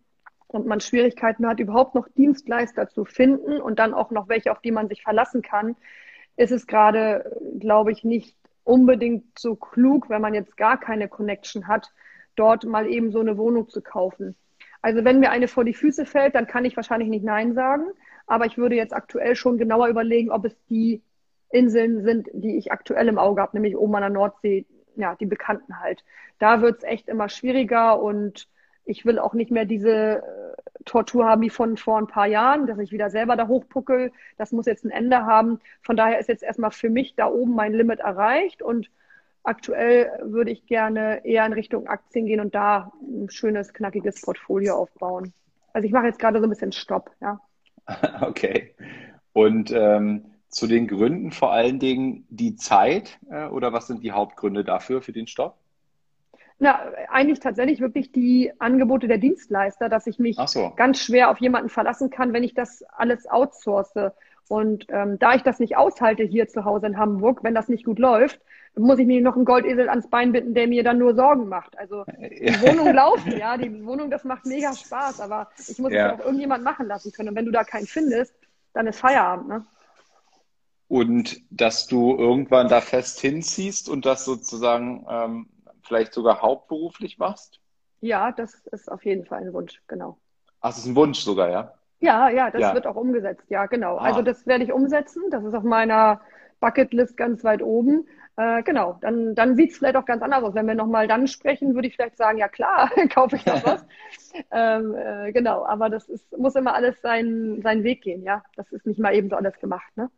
[0.49, 4.61] und man Schwierigkeiten hat, überhaupt noch Dienstleister zu finden und dann auch noch welche, auf
[4.61, 5.77] die man sich verlassen kann,
[6.37, 11.69] ist es gerade, glaube ich, nicht unbedingt so klug, wenn man jetzt gar keine Connection
[11.69, 11.93] hat,
[12.35, 14.37] dort mal eben so eine Wohnung zu kaufen.
[14.83, 17.85] Also wenn mir eine vor die Füße fällt, dann kann ich wahrscheinlich nicht Nein sagen.
[18.27, 21.03] Aber ich würde jetzt aktuell schon genauer überlegen, ob es die
[21.51, 24.67] Inseln sind, die ich aktuell im Auge habe, nämlich oben an der Nordsee,
[24.97, 26.05] ja, die bekannten halt.
[26.39, 28.49] Da wird es echt immer schwieriger und
[28.85, 32.67] ich will auch nicht mehr diese äh, Tortur haben wie von vor ein paar Jahren,
[32.67, 34.13] dass ich wieder selber da hochpuckel.
[34.37, 35.61] Das muss jetzt ein Ende haben.
[35.83, 38.91] Von daher ist jetzt erstmal für mich da oben mein Limit erreicht und
[39.49, 44.75] Aktuell würde ich gerne eher in Richtung Aktien gehen und da ein schönes, knackiges Portfolio
[44.75, 45.33] aufbauen.
[45.73, 47.41] Also ich mache jetzt gerade so ein bisschen Stopp, ja.
[48.21, 48.75] Okay.
[49.33, 54.13] Und ähm, zu den Gründen vor allen Dingen die Zeit äh, oder was sind die
[54.13, 55.57] Hauptgründe dafür für den Stopp?
[56.59, 60.75] Na, eigentlich tatsächlich wirklich die Angebote der Dienstleister, dass ich mich so.
[60.77, 63.95] ganz schwer auf jemanden verlassen kann, wenn ich das alles outsource.
[64.49, 67.85] Und ähm, da ich das nicht aushalte hier zu Hause in Hamburg, wenn das nicht
[67.85, 68.41] gut läuft,
[68.77, 71.77] muss ich mir noch einen Goldesel ans Bein binden, der mir dann nur Sorgen macht.
[71.79, 76.13] Also die Wohnung laufen, ja, die Wohnung, das macht mega Spaß, aber ich muss ja.
[76.13, 77.31] es auch irgendjemand machen lassen können.
[77.31, 78.35] Und wenn du da keinen findest,
[78.73, 79.67] dann ist Feierabend, ne?
[80.89, 85.49] Und dass du irgendwann da fest hinziehst und das sozusagen ähm,
[85.83, 87.61] vielleicht sogar hauptberuflich machst?
[88.01, 90.19] Ja, das ist auf jeden Fall ein Wunsch, genau.
[90.61, 91.75] Ach, das ist ein Wunsch sogar, ja?
[92.01, 92.75] Ja, ja, das ja.
[92.75, 93.97] wird auch umgesetzt, ja, genau.
[93.97, 94.05] Ah.
[94.05, 95.25] Also das werde ich umsetzen.
[95.31, 96.21] Das ist auf meiner
[96.61, 98.07] Bucketlist ganz weit oben.
[98.37, 100.55] Äh, genau, dann, dann sieht es vielleicht auch ganz anders aus.
[100.55, 103.85] Wenn wir nochmal dann sprechen, würde ich vielleicht sagen, ja klar, kaufe ich noch was.
[104.53, 108.45] ähm, äh, genau, aber das ist, muss immer alles seinen, seinen Weg gehen, ja.
[108.55, 110.09] Das ist nicht mal eben so alles gemacht, ne?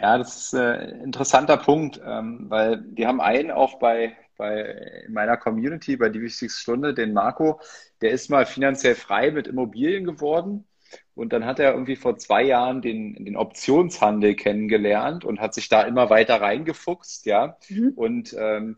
[0.00, 4.60] Ja, das ist äh, ein interessanter Punkt, ähm, weil wir haben einen auch bei, bei
[5.06, 7.60] in meiner Community, bei die wichtigste Stunde, den Marco,
[8.00, 10.66] der ist mal finanziell frei mit Immobilien geworden
[11.14, 15.68] und dann hat er irgendwie vor zwei Jahren den, den Optionshandel kennengelernt und hat sich
[15.68, 17.56] da immer weiter reingefuchst, ja.
[17.68, 17.92] Mhm.
[17.94, 18.76] Und ähm,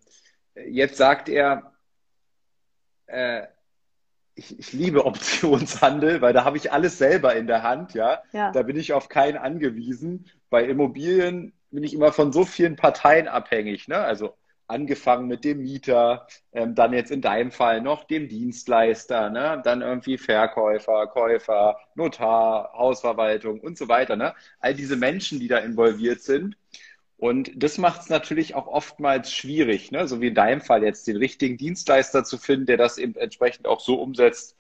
[0.55, 1.73] jetzt sagt er,
[3.07, 3.43] äh,
[4.35, 8.23] ich, ich liebe Optionshandel, weil da habe ich alles selber in der Hand, ja?
[8.33, 8.53] ja.
[8.53, 10.27] Da bin ich auf keinen angewiesen.
[10.51, 13.97] Bei Immobilien bin ich immer von so vielen Parteien abhängig, ne?
[13.97, 14.37] Also
[14.69, 19.61] angefangen mit dem Mieter, ähm, dann jetzt in deinem Fall noch dem Dienstleister, ne?
[19.65, 24.17] dann irgendwie Verkäufer, Käufer, Notar, Hausverwaltung und so weiter.
[24.17, 24.35] Ne?
[24.61, 26.57] All diese Menschen, die da involviert sind.
[27.19, 30.07] Und das macht es natürlich auch oftmals schwierig, ne?
[30.07, 33.67] so wie in deinem Fall jetzt, den richtigen Dienstleister zu finden, der das eben entsprechend
[33.67, 34.57] auch so umsetzt,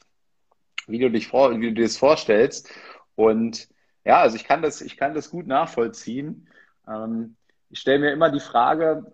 [0.86, 2.70] wie du dich vor, wie du dir das vorstellst.
[3.14, 3.68] Und
[4.04, 6.48] ja, also ich kann das, ich kann das gut nachvollziehen.
[6.88, 7.36] Ähm,
[7.68, 9.04] ich stelle mir immer die Frage,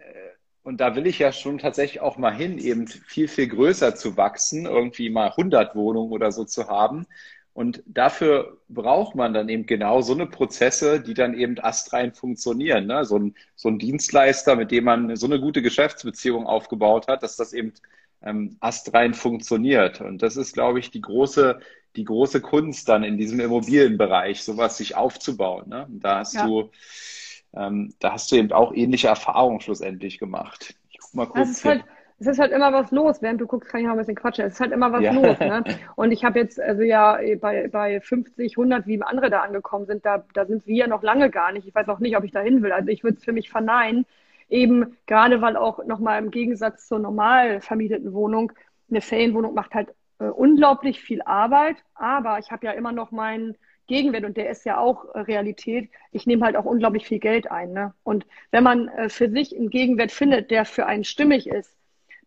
[0.63, 4.17] und da will ich ja schon tatsächlich auch mal hin, eben viel, viel größer zu
[4.17, 7.07] wachsen, irgendwie mal 100 Wohnungen oder so zu haben.
[7.55, 12.87] Und dafür braucht man dann eben genau so eine Prozesse, die dann eben astrein funktionieren.
[12.87, 13.05] Ne?
[13.05, 17.37] So, ein, so ein Dienstleister, mit dem man so eine gute Geschäftsbeziehung aufgebaut hat, dass
[17.37, 17.75] das eben
[18.23, 20.01] ähm, astrein funktioniert.
[20.01, 21.59] Und das ist, glaube ich, die große,
[21.97, 25.69] die große Kunst dann in diesem Immobilienbereich, sowas sich aufzubauen.
[25.69, 25.87] Ne?
[25.87, 26.47] Und da hast ja.
[26.47, 26.71] du
[27.55, 30.75] ähm, da hast du eben auch ähnliche Erfahrungen schlussendlich gemacht.
[31.13, 31.49] mal kurz.
[31.49, 31.85] Es ist, halt,
[32.19, 33.21] es ist halt immer was los.
[33.21, 34.47] Während du guckst, kann ich noch ein bisschen quatschen.
[34.47, 35.13] Es ist halt immer was ja.
[35.13, 35.39] los.
[35.39, 35.65] Ne?
[35.97, 40.05] Und ich habe jetzt, also ja, bei, bei 50, 100, wie andere da angekommen sind,
[40.07, 41.67] da, da sind wir noch lange gar nicht.
[41.67, 42.73] Ich weiß auch nicht, ob ich da hin will.
[42.73, 44.07] Also ich würde es für mich verneinen.
[44.49, 48.53] Eben gerade, weil auch nochmal im Gegensatz zur normal vermieteten Wohnung,
[48.91, 51.77] eine Ferienwohnung macht halt äh, unglaublich viel Arbeit.
[51.95, 53.57] Aber ich habe ja immer noch meinen
[53.87, 55.91] Gegenwert und der ist ja auch äh, Realität.
[56.11, 57.73] Ich nehme halt auch unglaublich viel Geld ein.
[57.73, 57.95] Ne?
[58.05, 61.77] Und wenn man äh, für sich einen Gegenwert findet, der für einen stimmig ist,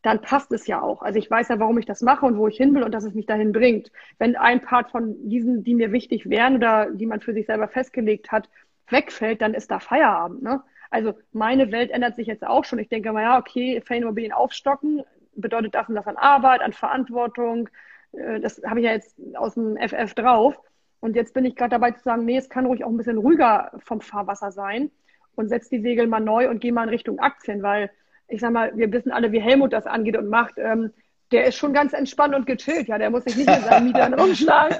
[0.01, 1.01] dann passt es ja auch.
[1.01, 3.03] Also ich weiß ja, warum ich das mache und wo ich hin will und dass
[3.03, 3.91] es mich dahin bringt.
[4.19, 7.67] Wenn ein Part von diesen, die mir wichtig wären oder die man für sich selber
[7.67, 8.49] festgelegt hat,
[8.87, 10.43] wegfällt, dann ist da Feierabend.
[10.43, 10.61] Ne?
[10.91, 12.77] Also meine Welt ändert sich jetzt auch schon.
[12.77, 15.03] Ich denke mal, ja, okay, Ferienimmobilien aufstocken
[15.35, 17.69] bedeutet das und das an Arbeit, an Verantwortung.
[18.13, 20.59] Äh, das habe ich ja jetzt aus dem FF drauf.
[20.99, 23.17] Und jetzt bin ich gerade dabei zu sagen, nee, es kann ruhig auch ein bisschen
[23.17, 24.91] ruhiger vom Fahrwasser sein
[25.35, 27.91] und setz die Segel mal neu und geh mal in Richtung Aktien, weil
[28.27, 30.55] ich sag mal, wir wissen alle, wie Helmut das angeht und macht.
[30.57, 30.91] Ähm,
[31.31, 32.97] der ist schon ganz entspannt und gechillt, ja.
[32.97, 34.77] Der muss sich nicht mit seinen Mietern rumschlagen.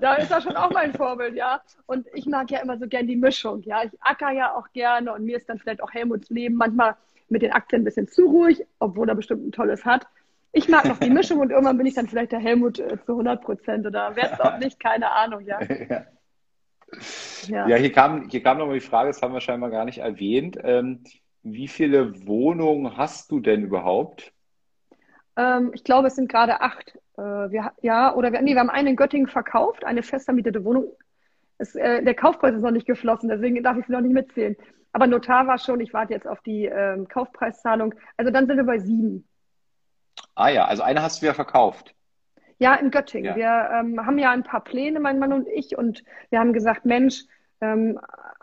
[0.00, 1.62] Da ist er schon auch mein Vorbild, ja.
[1.86, 3.82] Und ich mag ja immer so gern die Mischung, ja.
[3.84, 6.96] Ich acker ja auch gerne und mir ist dann vielleicht auch Helmuts Leben manchmal
[7.28, 10.06] mit den Aktien ein bisschen zu ruhig, obwohl er bestimmt ein tolles hat
[10.52, 13.12] ich mag noch die Mischung und irgendwann bin ich dann vielleicht der Helmut äh, zu
[13.12, 15.60] 100 Prozent oder werde es auch nicht, keine Ahnung, ja.
[15.62, 16.04] ja.
[17.48, 17.66] Ja.
[17.68, 20.58] ja, hier kam, hier kam nochmal die Frage, das haben wir scheinbar gar nicht erwähnt.
[20.62, 21.02] Ähm,
[21.42, 24.32] wie viele Wohnungen hast du denn überhaupt?
[25.36, 26.98] Ähm, ich glaube, es sind gerade acht.
[27.16, 30.92] Äh, wir, ja, oder wir, nee, wir haben eine in Göttingen verkauft, eine festvermietete Wohnung.
[31.58, 34.56] Es, äh, der Kaufpreis ist noch nicht geflossen, deswegen darf ich sie noch nicht mitzählen.
[34.92, 37.94] Aber Notar war schon, ich warte jetzt auf die ähm, Kaufpreiszahlung.
[38.16, 39.26] Also dann sind wir bei sieben.
[40.34, 41.94] Ah ja, also eine hast du ja verkauft.
[42.58, 43.36] Ja, in Göttingen.
[43.36, 43.36] Ja.
[43.36, 46.84] Wir ähm, haben ja ein paar Pläne, mein Mann und ich, und wir haben gesagt,
[46.84, 47.24] Mensch,
[47.60, 47.98] ähm,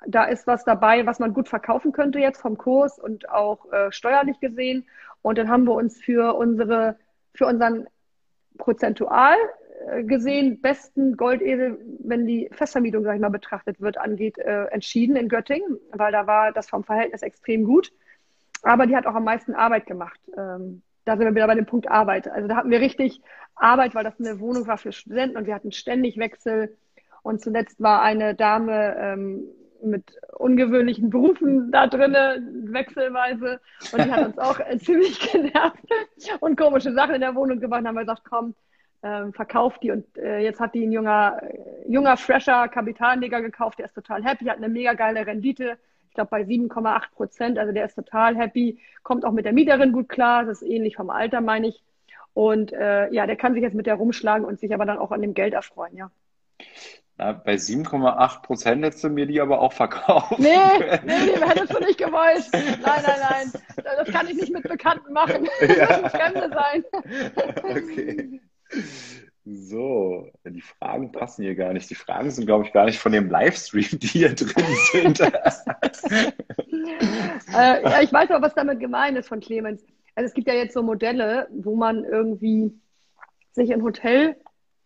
[0.05, 3.91] da ist was dabei, was man gut verkaufen könnte jetzt vom Kurs und auch äh,
[3.91, 4.87] steuerlich gesehen.
[5.21, 6.97] Und dann haben wir uns für unsere,
[7.33, 7.87] für unseren
[8.57, 9.35] prozentual
[9.87, 15.15] äh, gesehen besten Goldesel, wenn die Festvermietung, sag ich mal, betrachtet wird, angeht, äh, entschieden
[15.15, 17.91] in Göttingen, weil da war das vom Verhältnis extrem gut.
[18.63, 20.19] Aber die hat auch am meisten Arbeit gemacht.
[20.37, 22.27] Ähm, da sind wir wieder bei dem Punkt Arbeit.
[22.29, 23.19] Also da hatten wir richtig
[23.55, 26.77] Arbeit, weil das eine Wohnung war für Studenten und wir hatten ständig Wechsel.
[27.23, 29.43] Und zuletzt war eine Dame ähm,
[29.83, 30.03] mit
[30.37, 33.59] ungewöhnlichen Berufen da drinnen, wechselweise.
[33.91, 35.83] Und die hat uns auch äh, ziemlich genervt
[36.41, 37.79] und komische Sachen in der Wohnung gemacht.
[37.79, 38.53] Dann haben wir gesagt, komm,
[39.01, 39.89] ähm, verkauft die.
[39.89, 43.79] Und äh, jetzt hat die ein junger, äh, junger, fresher Kapitalleger gekauft.
[43.79, 45.79] Der ist total happy, hat eine mega geile Rendite
[46.09, 47.59] ich glaube bei 7,8 Prozent.
[47.59, 50.45] Also der ist total happy, kommt auch mit der Mieterin gut klar.
[50.45, 51.83] Das ist ähnlich vom Alter, meine ich.
[52.33, 55.11] Und äh, ja, der kann sich jetzt mit der rumschlagen und sich aber dann auch
[55.11, 56.11] an dem Geld erfreuen, ja.
[57.17, 60.39] Na, bei 7,8 Prozent hättest du mir die aber auch verkauft.
[60.39, 62.47] Nee, nee, nee, hättest du nicht gewollt.
[62.53, 63.51] Nein, nein, nein.
[63.83, 65.49] Das kann ich nicht mit Bekannten machen.
[65.59, 65.85] Das ja.
[65.87, 66.83] müssen Fremde sein.
[67.57, 68.41] Okay.
[69.45, 71.89] So, die Fragen passen hier gar nicht.
[71.89, 75.19] Die Fragen sind, glaube ich, gar nicht von dem Livestream, die hier drin sind.
[75.21, 75.31] äh,
[77.83, 79.83] ja, ich weiß auch, was damit gemeint ist von Clemens.
[80.15, 82.73] Also es gibt ja jetzt so Modelle, wo man irgendwie
[83.53, 84.35] sich ein Hotel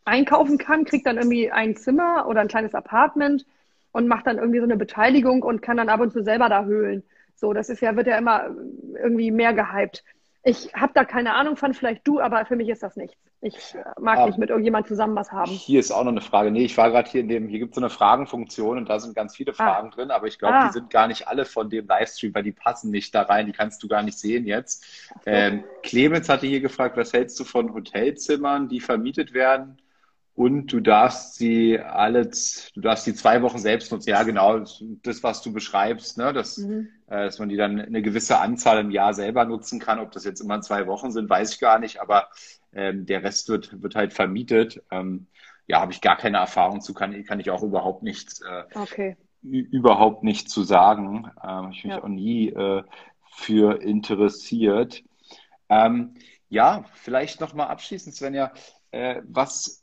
[0.06, 3.46] einkaufen kann, kriegt dann irgendwie ein Zimmer oder ein kleines Apartment
[3.92, 6.66] und macht dann irgendwie so eine Beteiligung und kann dann ab und zu selber da
[6.66, 7.04] höhlen.
[7.36, 8.56] So, das ist ja, wird ja immer
[9.02, 10.04] irgendwie mehr gehypt.
[10.44, 13.18] Ich habe da keine Ahnung von, vielleicht du, aber für mich ist das nichts.
[13.46, 15.52] Ich äh, mag ah, nicht mit irgendjemand zusammen was haben.
[15.52, 16.50] Hier ist auch noch eine Frage.
[16.50, 19.00] Nee, ich war gerade hier in dem, hier gibt es so eine Fragenfunktion und da
[19.00, 19.56] sind ganz viele ah.
[19.56, 19.96] Fragen ah.
[19.96, 20.68] drin, aber ich glaube, ah.
[20.68, 23.52] die sind gar nicht alle von dem Livestream, weil die passen nicht da rein, die
[23.52, 24.86] kannst du gar nicht sehen jetzt.
[25.26, 25.32] So.
[25.32, 29.78] Ähm, Clemens hatte hier gefragt, was hältst du von Hotelzimmern, die vermietet werden?
[30.36, 32.28] Und du darfst sie alle,
[32.74, 34.10] du darfst die zwei Wochen selbst nutzen.
[34.10, 34.66] Ja, genau,
[35.04, 36.34] das, was du beschreibst, ne?
[36.34, 36.90] dass, mhm.
[37.08, 40.00] äh, dass man die dann eine gewisse Anzahl im Jahr selber nutzen kann.
[40.00, 42.30] Ob das jetzt immer zwei Wochen sind, weiß ich gar nicht, aber
[42.74, 44.82] ähm, der Rest wird, wird halt vermietet.
[44.90, 45.28] Ähm,
[45.68, 49.18] ja, habe ich gar keine Erfahrung zu, kann, kann ich auch überhaupt nichts, äh, okay.
[49.44, 51.30] überhaupt nicht zu sagen.
[51.48, 52.04] Ähm, ich mich ja.
[52.04, 52.84] auch nie äh,
[53.36, 55.04] für interessiert.
[55.70, 56.16] Ähm,
[56.50, 58.52] ja, vielleicht nochmal abschließend, Svenja,
[58.92, 59.83] äh, was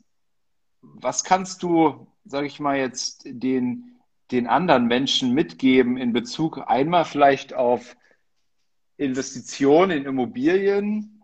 [0.81, 3.99] was kannst du, sage ich mal jetzt, den,
[4.31, 7.95] den anderen Menschen mitgeben in Bezug einmal vielleicht auf
[8.97, 11.23] Investitionen in Immobilien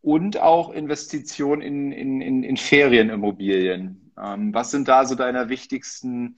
[0.00, 4.12] und auch Investitionen in, in, in, in Ferienimmobilien?
[4.18, 6.36] Ähm, was sind da so deine wichtigsten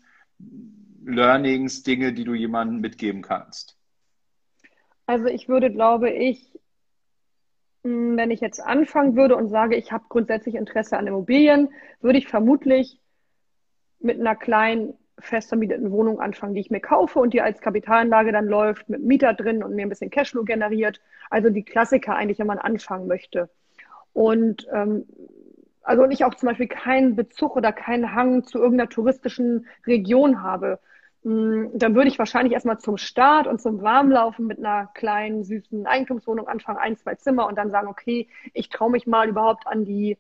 [1.05, 3.77] Learnings, Dinge, die du jemandem mitgeben kannst?
[5.07, 6.56] Also ich würde, glaube ich,
[7.87, 11.71] wenn ich jetzt anfangen würde und sage, ich habe grundsätzlich Interesse an Immobilien,
[12.01, 13.01] würde ich vermutlich
[14.01, 18.33] mit einer kleinen fest vermieteten Wohnung anfangen, die ich mir kaufe und die als Kapitalanlage
[18.33, 21.01] dann läuft, mit Mieter drin und mir ein bisschen Cashflow generiert.
[21.31, 23.49] Also die Klassiker eigentlich, wenn man anfangen möchte.
[24.13, 25.07] Und ähm,
[25.83, 30.43] also und ich auch zum Beispiel keinen Bezug oder keinen Hang zu irgendeiner touristischen Region
[30.43, 30.81] habe.
[31.27, 35.85] Hm, dann würde ich wahrscheinlich erstmal zum Start und zum Warmlaufen mit einer kleinen, süßen
[35.85, 39.85] Eigentumswohnung anfangen, ein, zwei Zimmer und dann sagen, okay, ich traue mich mal überhaupt an
[39.85, 40.17] die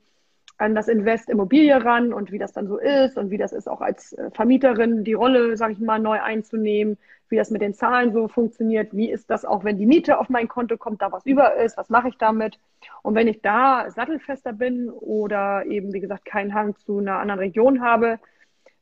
[0.58, 3.68] an das Invest Immobilie ran und wie das dann so ist und wie das ist
[3.68, 6.98] auch als äh, Vermieterin die Rolle, sage ich mal, neu einzunehmen,
[7.28, 10.28] wie das mit den Zahlen so funktioniert, wie ist das auch, wenn die Miete auf
[10.28, 12.58] mein Konto kommt, da was über ist, was mache ich damit?
[13.02, 17.40] Und wenn ich da sattelfester bin oder eben, wie gesagt, keinen Hang zu einer anderen
[17.40, 18.18] Region habe,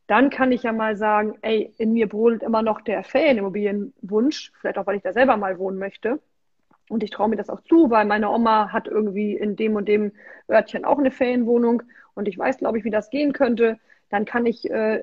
[0.07, 4.79] dann kann ich ja mal sagen, ey, in mir brodelt immer noch der Ferienimmobilienwunsch, vielleicht
[4.79, 6.21] auch, weil ich da selber mal wohnen möchte.
[6.91, 9.89] Und ich traue mir das auch zu, weil meine Oma hat irgendwie in dem und
[9.89, 10.13] dem
[10.51, 11.83] Örtchen auch eine Ferienwohnung
[12.15, 13.79] und ich weiß, glaube ich, wie das gehen könnte.
[14.11, 15.03] Dann kann ich äh,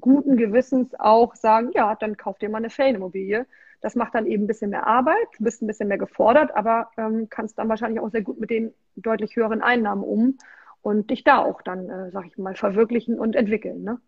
[0.00, 3.46] guten Gewissens auch sagen, ja, dann kauf dir mal eine Ferienimmobilie.
[3.80, 6.90] Das macht dann eben ein bisschen mehr Arbeit, du bist ein bisschen mehr gefordert, aber
[6.98, 10.38] ähm, kannst dann wahrscheinlich auch sehr gut mit den deutlich höheren Einnahmen um
[10.82, 13.82] und dich da auch dann, äh, sag ich mal, verwirklichen und entwickeln.
[13.84, 14.00] Ne?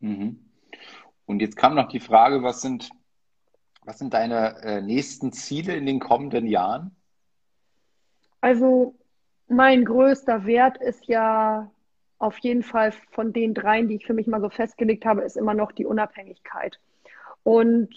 [0.00, 0.44] Mhm.
[1.26, 2.90] Und jetzt kam noch die Frage, was sind
[3.82, 6.94] was sind deine äh, nächsten Ziele in den kommenden Jahren?
[8.40, 8.94] Also
[9.48, 11.70] mein größter Wert ist ja
[12.18, 15.36] auf jeden Fall von den dreien, die ich für mich mal so festgelegt habe, ist
[15.36, 16.78] immer noch die Unabhängigkeit.
[17.42, 17.88] Und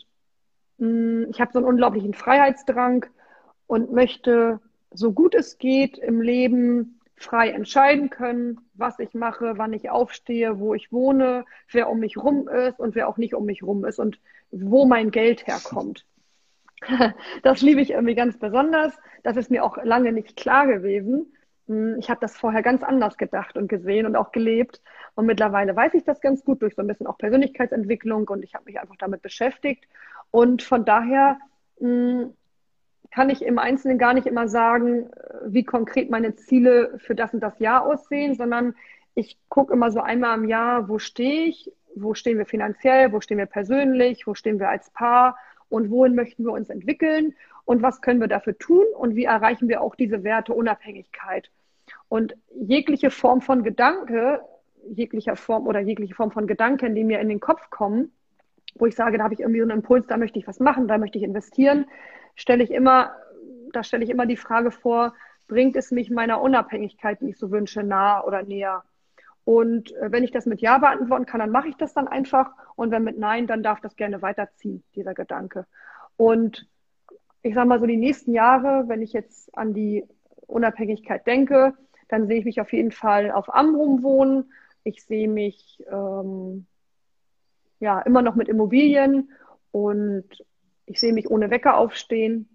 [0.77, 3.05] mh, hm, ich habe so einen unglaublichen Freiheitsdrang
[3.67, 4.59] und möchte,
[4.91, 10.59] so gut es geht, im Leben frei entscheiden können, was ich mache, wann ich aufstehe,
[10.59, 13.85] wo ich wohne, wer um mich rum ist und wer auch nicht um mich rum
[13.85, 14.19] ist und
[14.51, 16.05] wo mein Geld herkommt.
[17.43, 18.93] Das liebe ich irgendwie ganz besonders.
[19.23, 21.33] Das ist mir auch lange nicht klar gewesen.
[21.67, 24.81] Hm, ich habe das vorher ganz anders gedacht und gesehen und auch gelebt.
[25.15, 28.53] Und mittlerweile weiß ich das ganz gut durch so ein bisschen auch Persönlichkeitsentwicklung und ich
[28.53, 29.87] habe mich einfach damit beschäftigt.
[30.29, 31.39] Und von daher
[31.79, 32.33] hm,
[33.13, 35.11] kann ich im Einzelnen gar nicht immer sagen,
[35.45, 38.73] wie konkret meine Ziele für das und das Jahr aussehen, sondern
[39.13, 43.21] ich gucke immer so einmal im Jahr, wo stehe ich, wo stehen wir finanziell, wo
[43.21, 45.37] stehen wir persönlich, wo stehen wir als Paar
[45.69, 47.35] und wohin möchten wir uns entwickeln
[47.65, 51.51] und was können wir dafür tun und wie erreichen wir auch diese Werte Unabhängigkeit.
[52.09, 54.41] Und jegliche Form von Gedanke,
[54.89, 58.11] jeglicher Form oder jegliche Form von Gedanken, die mir in den Kopf kommen,
[58.73, 60.87] wo ich sage, da habe ich irgendwie so einen Impuls, da möchte ich was machen,
[60.87, 61.85] da möchte ich investieren,
[62.35, 63.15] stelle ich immer,
[63.71, 65.13] da stelle ich immer die Frage vor,
[65.47, 68.83] bringt es mich meiner Unabhängigkeit, die ich so wünsche, nahe oder näher?
[69.45, 72.51] Und äh, wenn ich das mit Ja beantworten kann, dann mache ich das dann einfach.
[72.75, 75.65] Und wenn mit Nein, dann darf das gerne weiterziehen, dieser Gedanke.
[76.15, 76.67] Und
[77.41, 80.05] ich sage mal so, die nächsten Jahre, wenn ich jetzt an die
[80.47, 81.73] Unabhängigkeit denke,
[82.07, 84.53] dann sehe ich mich auf jeden Fall auf Amrum wohnen.
[84.83, 86.67] Ich sehe mich ähm,
[87.79, 89.31] ja immer noch mit Immobilien
[89.71, 90.25] und
[90.85, 92.49] ich sehe mich ohne Wecker aufstehen.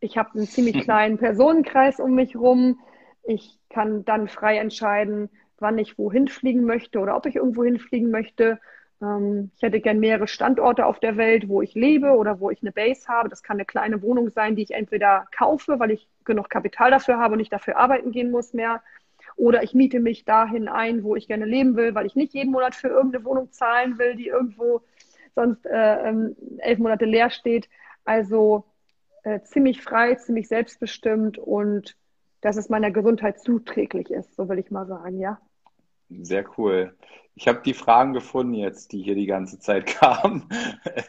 [0.00, 2.80] Ich habe einen ziemlich kleinen Personenkreis um mich rum.
[3.24, 8.10] Ich kann dann frei entscheiden, wann ich wohin fliegen möchte oder ob ich irgendwo hinfliegen
[8.10, 8.58] möchte.
[9.02, 12.62] Ähm, ich hätte gern mehrere Standorte auf der Welt, wo ich lebe oder wo ich
[12.62, 13.28] eine Base habe.
[13.28, 17.18] Das kann eine kleine Wohnung sein, die ich entweder kaufe, weil ich genug Kapital dafür
[17.18, 18.82] habe und nicht dafür arbeiten gehen muss mehr.
[19.36, 22.50] Oder ich miete mich dahin ein, wo ich gerne leben will, weil ich nicht jeden
[22.50, 24.82] Monat für irgendeine Wohnung zahlen will, die irgendwo
[25.34, 27.68] sonst äh, ähm, elf Monate leer steht.
[28.04, 28.64] Also
[29.24, 31.96] äh, ziemlich frei, ziemlich selbstbestimmt und
[32.40, 35.40] dass es meiner Gesundheit zuträglich ist, so will ich mal sagen, ja.
[36.08, 36.96] Sehr cool.
[37.34, 40.48] Ich habe die Fragen gefunden jetzt, die hier die ganze Zeit kamen.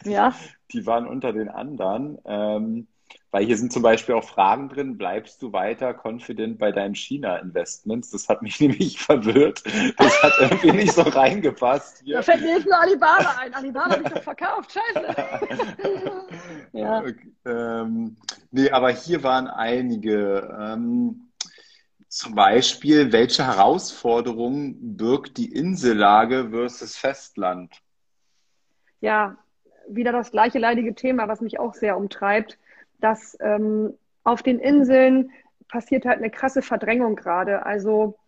[0.04, 0.34] Ja.
[0.72, 2.18] Die waren unter den anderen.
[2.24, 2.88] Ähm,
[3.30, 8.10] weil hier sind zum Beispiel auch Fragen drin, bleibst du weiter confident bei deinen China-Investments?
[8.10, 9.62] Das hat mich nämlich verwirrt.
[9.96, 12.02] Das hat irgendwie nicht so reingepasst.
[12.04, 12.16] Hier.
[12.16, 13.54] Da fällt mir jetzt nur Alibaba ein.
[13.54, 15.16] Alibaba habe ich doch verkauft, scheiße.
[16.72, 17.04] ja.
[17.46, 18.16] Ähm,
[18.50, 20.56] nee, aber hier waren einige.
[20.60, 21.26] Ähm,
[22.08, 27.72] zum Beispiel, welche Herausforderungen birgt die Insellage versus Festland?
[29.00, 29.36] Ja,
[29.88, 32.58] wieder das gleiche leidige Thema, was mich auch sehr umtreibt
[33.00, 33.94] dass ähm,
[34.24, 35.30] auf den Inseln
[35.68, 37.64] passiert halt eine krasse Verdrängung gerade.
[37.64, 38.18] Also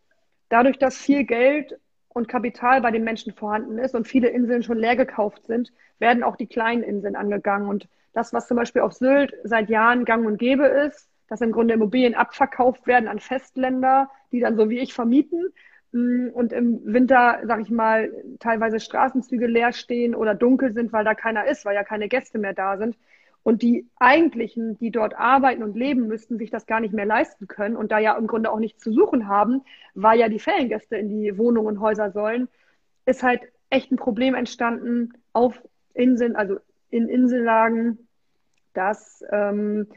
[0.48, 4.78] dadurch, dass viel Geld und Kapital bei den Menschen vorhanden ist und viele Inseln schon
[4.78, 7.68] leer gekauft sind, werden auch die kleinen Inseln angegangen.
[7.68, 11.52] Und das, was zum Beispiel auf Sylt seit Jahren gang und gäbe ist, dass im
[11.52, 15.52] Grunde Immobilien abverkauft werden an Festländer, die dann so wie ich vermieten
[15.92, 21.04] mm, und im Winter, sag ich mal, teilweise Straßenzüge leer stehen oder dunkel sind, weil
[21.04, 22.98] da keiner ist, weil ja keine Gäste mehr da sind.
[23.42, 27.48] Und die eigentlichen, die dort arbeiten und leben, müssten sich das gar nicht mehr leisten
[27.48, 29.62] können und da ja im Grunde auch nichts zu suchen haben,
[29.94, 32.48] weil ja die Feriengäste in die Wohnungen und Häuser sollen,
[33.04, 35.60] ist halt echt ein Problem entstanden auf
[35.94, 36.58] Inseln, also
[36.90, 38.06] in Insellagen,
[38.74, 39.88] dass ähm,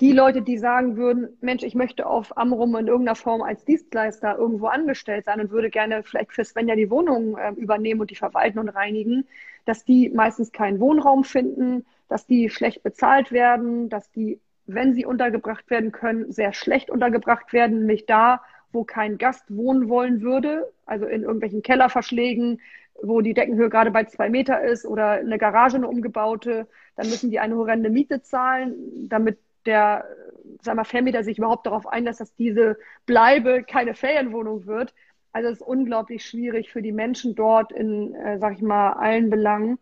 [0.00, 4.36] die Leute, die sagen würden, Mensch, ich möchte auf Amrum in irgendeiner Form als Dienstleister
[4.36, 8.16] irgendwo angestellt sein und würde gerne vielleicht für Svenja die Wohnung äh, übernehmen und die
[8.16, 9.26] verwalten und reinigen,
[9.64, 15.04] dass die meistens keinen Wohnraum finden, dass die schlecht bezahlt werden, dass die, wenn sie
[15.04, 18.42] untergebracht werden können, sehr schlecht untergebracht werden, nämlich da,
[18.72, 22.60] wo kein Gast wohnen wollen würde, also in irgendwelchen Kellerverschlägen,
[23.00, 27.30] wo die Deckenhöhe gerade bei zwei Meter ist oder eine Garage eine umgebaute, dann müssen
[27.30, 30.04] die eine horrende Miete zahlen, damit der
[30.62, 34.94] sag mal, Vermieter sich überhaupt darauf einlässt, dass diese Bleibe keine Ferienwohnung wird.
[35.32, 39.30] Also es ist unglaublich schwierig für die Menschen dort in, äh, sag ich mal, allen
[39.30, 39.78] Belangen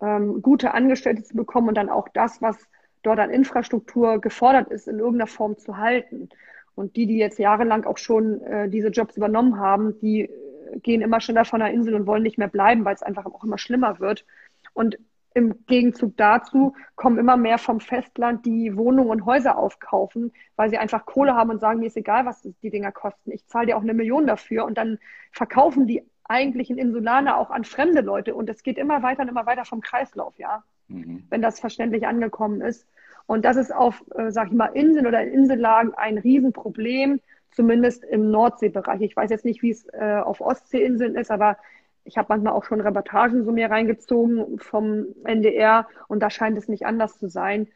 [0.00, 2.56] ähm, gute Angestellte zu bekommen und dann auch das, was
[3.02, 6.28] dort an Infrastruktur gefordert ist, in irgendeiner Form zu halten.
[6.74, 11.02] Und die, die jetzt jahrelang auch schon äh, diese Jobs übernommen haben, die äh, gehen
[11.02, 13.58] immer schneller von der Insel und wollen nicht mehr bleiben, weil es einfach auch immer
[13.58, 14.24] schlimmer wird.
[14.72, 14.98] Und
[15.32, 20.78] im Gegenzug dazu kommen immer mehr vom Festland, die Wohnungen und Häuser aufkaufen, weil sie
[20.78, 23.30] einfach Kohle haben und sagen, mir ist egal, was die Dinger kosten.
[23.30, 24.64] Ich zahle dir auch eine Million dafür.
[24.64, 24.98] Und dann
[25.30, 28.34] verkaufen die eigentlichen Insulaner auch an fremde Leute.
[28.34, 31.24] Und es geht immer weiter und immer weiter vom Kreislauf, ja, mhm.
[31.28, 32.86] wenn das verständlich angekommen ist.
[33.26, 37.20] Und das ist auf, äh, sag ich mal, Inseln oder Insellagen ein Riesenproblem,
[37.50, 39.00] zumindest im Nordseebereich.
[39.02, 41.56] Ich weiß jetzt nicht, wie es äh, auf Ostseeinseln ist, aber
[42.04, 46.68] ich habe manchmal auch schon Reportagen so mir reingezogen vom NDR und da scheint es
[46.68, 47.68] nicht anders zu sein.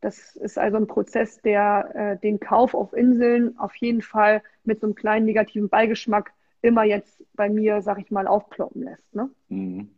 [0.00, 4.80] Das ist also ein Prozess, der äh, den Kauf auf Inseln auf jeden Fall mit
[4.80, 6.32] so einem kleinen negativen Beigeschmack
[6.62, 9.14] immer jetzt bei mir, sag ich mal, aufploppen lässt.
[9.14, 9.30] Ne?
[9.48, 9.90] Mhm.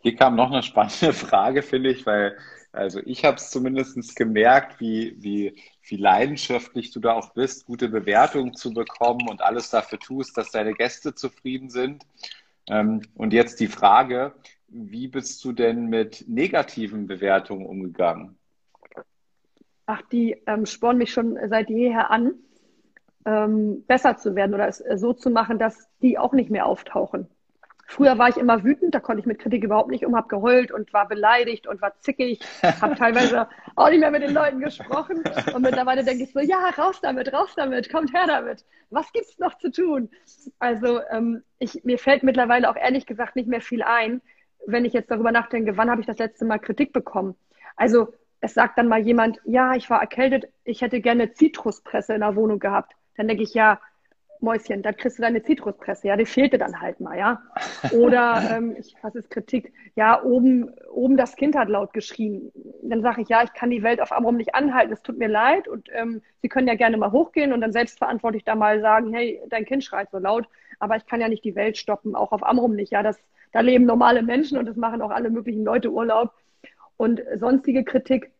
[0.00, 2.36] Hier kam noch eine spannende Frage, finde ich, weil
[2.72, 7.88] also ich habe es zumindest gemerkt, wie, wie, wie leidenschaftlich du da auch bist, gute
[7.88, 12.04] Bewertungen zu bekommen und alles dafür tust, dass deine Gäste zufrieden sind.
[12.68, 14.34] Ähm, und jetzt die Frage,
[14.68, 18.36] wie bist du denn mit negativen Bewertungen umgegangen?
[19.86, 22.34] Ach, die ähm, spornen mich schon seit jeher an,
[23.24, 26.66] ähm, besser zu werden oder es äh, so zu machen, dass die auch nicht mehr
[26.66, 27.28] auftauchen.
[27.90, 30.70] Früher war ich immer wütend, da konnte ich mit Kritik überhaupt nicht um, habe geheult
[30.70, 32.40] und war beleidigt und war zickig,
[32.82, 36.68] habe teilweise auch nicht mehr mit den Leuten gesprochen und mittlerweile denke ich so, ja,
[36.76, 38.66] raus damit, raus damit, kommt her damit.
[38.90, 40.10] Was gibt's noch zu tun?
[40.58, 44.20] Also ähm, ich, mir fällt mittlerweile auch ehrlich gesagt nicht mehr viel ein,
[44.66, 47.36] wenn ich jetzt darüber nachdenke, wann habe ich das letzte Mal Kritik bekommen?
[47.74, 52.20] Also es sagt dann mal jemand, ja, ich war erkältet, ich hätte gerne Zitruspresse in
[52.20, 52.92] der Wohnung gehabt.
[53.18, 53.78] Dann denke ich, ja,
[54.40, 57.42] Mäuschen, da kriegst du deine Zitruspresse, ja, die fehlte dann halt mal, ja.
[57.92, 59.72] Oder ähm, ich, was ist Kritik?
[59.96, 62.52] Ja, oben, oben das Kind hat laut geschrien.
[62.82, 65.28] Dann sage ich, ja, ich kann die Welt auf Amrum nicht anhalten, es tut mir
[65.28, 69.12] leid und ähm, Sie können ja gerne mal hochgehen und dann selbstverantwortlich da mal sagen,
[69.12, 70.46] hey, dein Kind schreit so laut,
[70.78, 73.02] aber ich kann ja nicht die Welt stoppen, auch auf Amrum nicht, ja.
[73.02, 73.18] Das,
[73.52, 76.32] da leben normale Menschen und das machen auch alle möglichen Leute Urlaub.
[76.96, 78.30] Und sonstige Kritik,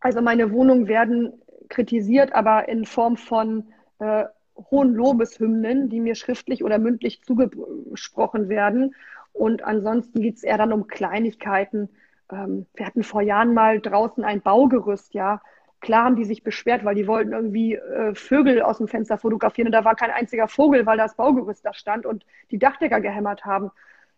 [0.00, 3.64] also meine Wohnungen werden kritisiert, aber in Form von
[3.98, 4.24] äh,
[4.70, 8.94] hohen Lobeshymnen, die mir schriftlich oder mündlich zugesprochen werden.
[9.32, 11.88] Und ansonsten geht es eher dann um Kleinigkeiten.
[12.30, 15.40] Ähm, wir hatten vor Jahren mal draußen ein Baugerüst, ja.
[15.80, 19.68] Klar haben die sich beschwert, weil die wollten irgendwie äh, Vögel aus dem Fenster fotografieren
[19.68, 23.44] und da war kein einziger Vogel, weil das Baugerüst da stand und die Dachdecker gehämmert
[23.44, 23.70] haben.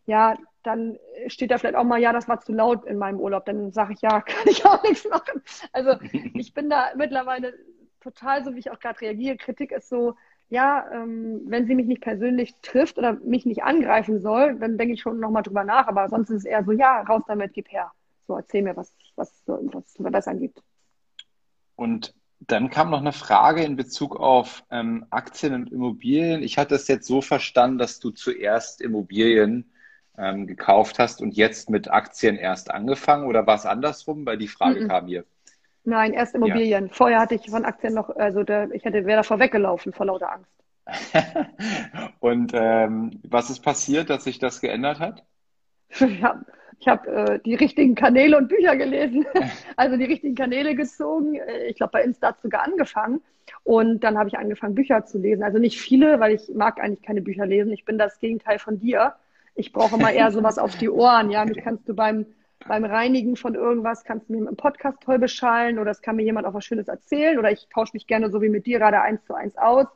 [0.07, 3.45] Ja, dann steht da vielleicht auch mal, ja, das war zu laut in meinem Urlaub.
[3.45, 5.43] Dann sage ich, ja, kann ich auch nichts machen.
[5.73, 5.97] Also
[6.35, 7.53] ich bin da mittlerweile
[8.01, 9.37] total so, wie ich auch gerade reagiere.
[9.37, 10.17] Kritik ist so,
[10.49, 14.95] ja, ähm, wenn sie mich nicht persönlich trifft oder mich nicht angreifen soll, dann denke
[14.95, 15.87] ich schon nochmal drüber nach.
[15.87, 17.93] Aber sonst ist es eher so, ja, raus damit, gib her.
[18.27, 20.63] So, erzähl mir, was, was, was zu verbessern gibt.
[21.77, 26.43] Und dann kam noch eine Frage in Bezug auf ähm, Aktien und Immobilien.
[26.43, 29.71] Ich hatte es jetzt so verstanden, dass du zuerst Immobilien
[30.17, 34.27] ähm, gekauft hast und jetzt mit Aktien erst angefangen oder war es andersrum?
[34.27, 34.89] Weil die Frage mm -mm.
[34.89, 35.25] kam hier.
[35.91, 36.87] Nein, erst Immobilien.
[36.87, 36.93] Ja.
[36.93, 40.33] Vorher hatte ich von Aktien noch, also der, ich hätte, wäre davor weggelaufen vor lauter
[40.33, 40.53] Angst.
[42.21, 45.25] Und ähm, was ist passiert, dass sich das geändert hat?
[45.89, 46.47] Ich habe
[46.87, 49.27] hab, äh, die richtigen Kanäle und Bücher gelesen,
[49.77, 51.35] also die richtigen Kanäle gezogen.
[51.35, 53.21] Äh, ich glaube, bei Insta hat sogar angefangen.
[53.65, 55.43] Und dann habe ich angefangen, Bücher zu lesen.
[55.43, 57.73] Also nicht viele, weil ich mag eigentlich keine Bücher lesen.
[57.73, 59.15] Ich bin das Gegenteil von dir.
[59.57, 61.31] Ich brauche mal eher sowas auf die Ohren.
[61.31, 62.27] Ja, mich kannst du beim
[62.67, 66.25] beim Reinigen von irgendwas kannst du mir im Podcast toll beschallen oder es kann mir
[66.25, 69.01] jemand auch was Schönes erzählen oder ich tausche mich gerne so wie mit dir gerade
[69.01, 69.87] eins zu eins aus.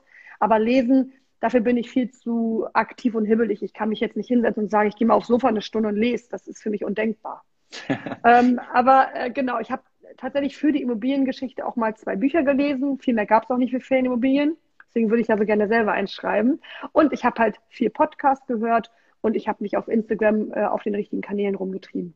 [0.40, 3.62] Aber lesen, dafür bin ich viel zu aktiv und hibbelig.
[3.62, 5.90] Ich kann mich jetzt nicht hinsetzen und sagen, ich gehe mal aufs Sofa eine Stunde
[5.90, 6.28] und lese.
[6.30, 7.44] Das ist für mich undenkbar.
[8.24, 9.82] ähm, aber äh, genau, ich habe
[10.16, 12.98] tatsächlich für die Immobiliengeschichte auch mal zwei Bücher gelesen.
[12.98, 14.56] Viel mehr gab es auch nicht für Ferienimmobilien.
[14.88, 16.60] Deswegen würde ich da so gerne selber einschreiben.
[16.92, 18.90] Und ich habe halt viel Podcast gehört
[19.20, 22.14] und ich habe mich auf Instagram äh, auf den richtigen Kanälen rumgetrieben.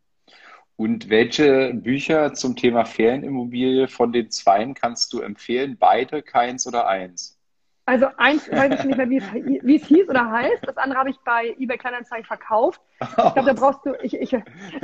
[0.79, 5.77] Und welche Bücher zum Thema Ferienimmobilie von den zweien kannst du empfehlen?
[5.77, 7.37] Beide, keins oder eins?
[7.85, 10.65] Also eins weiß ich nicht mehr, wie es, wie es hieß oder heißt.
[10.65, 12.81] Das andere habe ich bei eBay Kleinanzeigen verkauft.
[13.01, 14.33] Ich glaube, da brauchst du, ich, ich,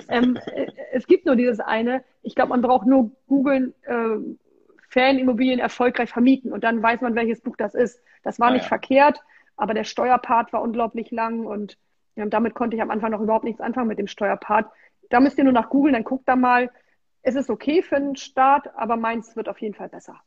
[0.09, 2.03] ähm, äh, es gibt nur dieses eine.
[2.23, 4.17] Ich glaube, man braucht nur googeln, äh,
[4.89, 8.03] Ferienimmobilien erfolgreich vermieten und dann weiß man, welches Buch das ist.
[8.25, 8.69] Das war ah, nicht ja.
[8.69, 9.21] verkehrt,
[9.57, 11.79] aber der Steuerpart war unglaublich lang und
[12.17, 14.71] ja, damit konnte ich am Anfang noch überhaupt nichts anfangen mit dem Steuerpart.
[15.11, 16.71] Da müsst ihr nur nach googeln, dann guckt da mal.
[17.23, 20.21] Es ist okay für einen Start, aber meins wird auf jeden Fall besser.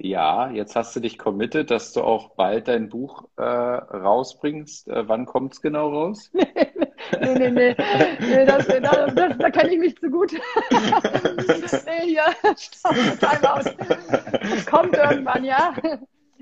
[0.00, 4.86] Ja, jetzt hast du dich committed, dass du auch bald dein Buch äh, rausbringst.
[4.88, 6.30] Äh, wann kommt es genau raus?
[6.32, 7.76] nee, nee, nee.
[8.20, 10.32] nee das, das, das, da kenne ich mich zu gut.
[10.70, 12.22] nee, hier,
[13.18, 14.66] Time out.
[14.66, 15.74] Kommt irgendwann, ja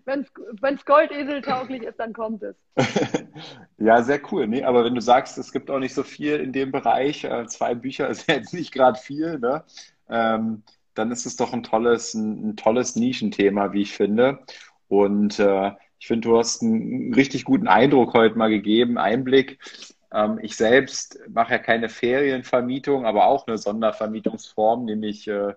[0.06, 2.56] wenn es Goldeseltauglich ist, dann kommt es.
[3.78, 4.46] ja, sehr cool.
[4.46, 7.46] Nee, aber wenn du sagst, es gibt auch nicht so viel in dem Bereich, äh,
[7.46, 9.64] zwei Bücher ist jetzt nicht gerade viel, ne?
[10.08, 10.62] Ähm,
[10.94, 14.38] dann ist es doch ein tolles, ein, ein tolles Nischenthema, wie ich finde.
[14.88, 19.58] Und äh, ich finde, du hast einen richtig guten Eindruck heute mal gegeben, Einblick.
[20.12, 25.54] Ähm, ich selbst mache ja keine Ferienvermietung, aber auch eine Sondervermietungsform, nämlich äh,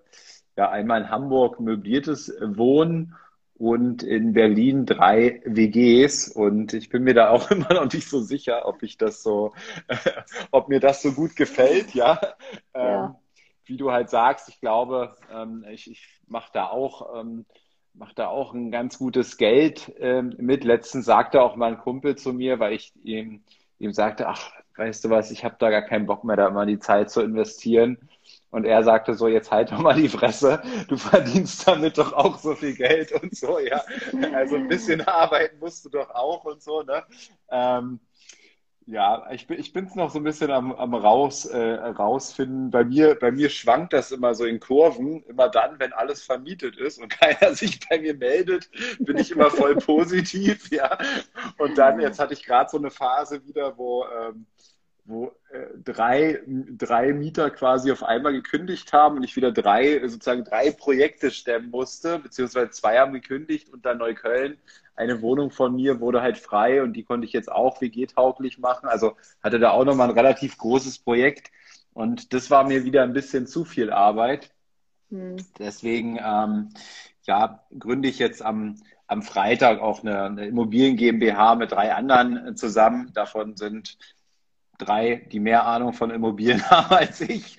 [0.56, 3.14] ja einmal in Hamburg möbliertes Wohnen
[3.60, 8.20] und in Berlin drei WGs und ich bin mir da auch immer noch nicht so
[8.20, 9.52] sicher, ob ich das so,
[10.50, 12.18] ob mir das so gut gefällt, ja.
[12.74, 13.04] ja.
[13.04, 13.14] Ähm,
[13.66, 17.44] wie du halt sagst, ich glaube, ähm, ich, ich mache da auch, ähm,
[17.92, 20.64] mache da auch ein ganz gutes Geld ähm, mit.
[20.64, 23.42] Letztens sagte auch mein Kumpel zu mir, weil ich ihm,
[23.78, 26.64] ihm sagte, ach, weißt du was, ich habe da gar keinen Bock mehr, da immer
[26.64, 27.98] die Zeit zu investieren.
[28.50, 32.38] Und er sagte so, jetzt halt doch mal die Fresse, du verdienst damit doch auch
[32.38, 33.82] so viel Geld und so, ja.
[34.34, 37.04] Also ein bisschen arbeiten musst du doch auch und so, ne?
[37.50, 38.00] Ähm,
[38.86, 42.72] ja, ich bin ich noch so ein bisschen am, am raus äh, rausfinden.
[42.72, 45.22] Bei mir bei mir schwankt das immer so in Kurven.
[45.24, 49.50] Immer dann, wenn alles vermietet ist und keiner sich bei mir meldet, bin ich immer
[49.50, 50.98] voll positiv, ja.
[51.58, 54.46] Und dann jetzt hatte ich gerade so eine Phase wieder, wo ähm,
[55.04, 60.44] wo äh, drei, drei Mieter quasi auf einmal gekündigt haben und ich wieder drei, sozusagen
[60.44, 64.58] drei Projekte stemmen musste, beziehungsweise zwei haben gekündigt und dann Neukölln.
[64.96, 68.88] Eine Wohnung von mir wurde halt frei und die konnte ich jetzt auch WG-tauglich machen.
[68.88, 71.50] Also hatte da auch nochmal ein relativ großes Projekt
[71.92, 74.50] und das war mir wieder ein bisschen zu viel Arbeit.
[75.10, 75.36] Hm.
[75.58, 76.70] Deswegen, ähm,
[77.24, 78.76] ja, gründe ich jetzt am,
[79.06, 83.12] am Freitag auch eine, eine Immobilien GmbH mit drei anderen zusammen.
[83.12, 83.98] Davon sind
[84.80, 87.56] drei, die mehr Ahnung von Immobilien haben als ich,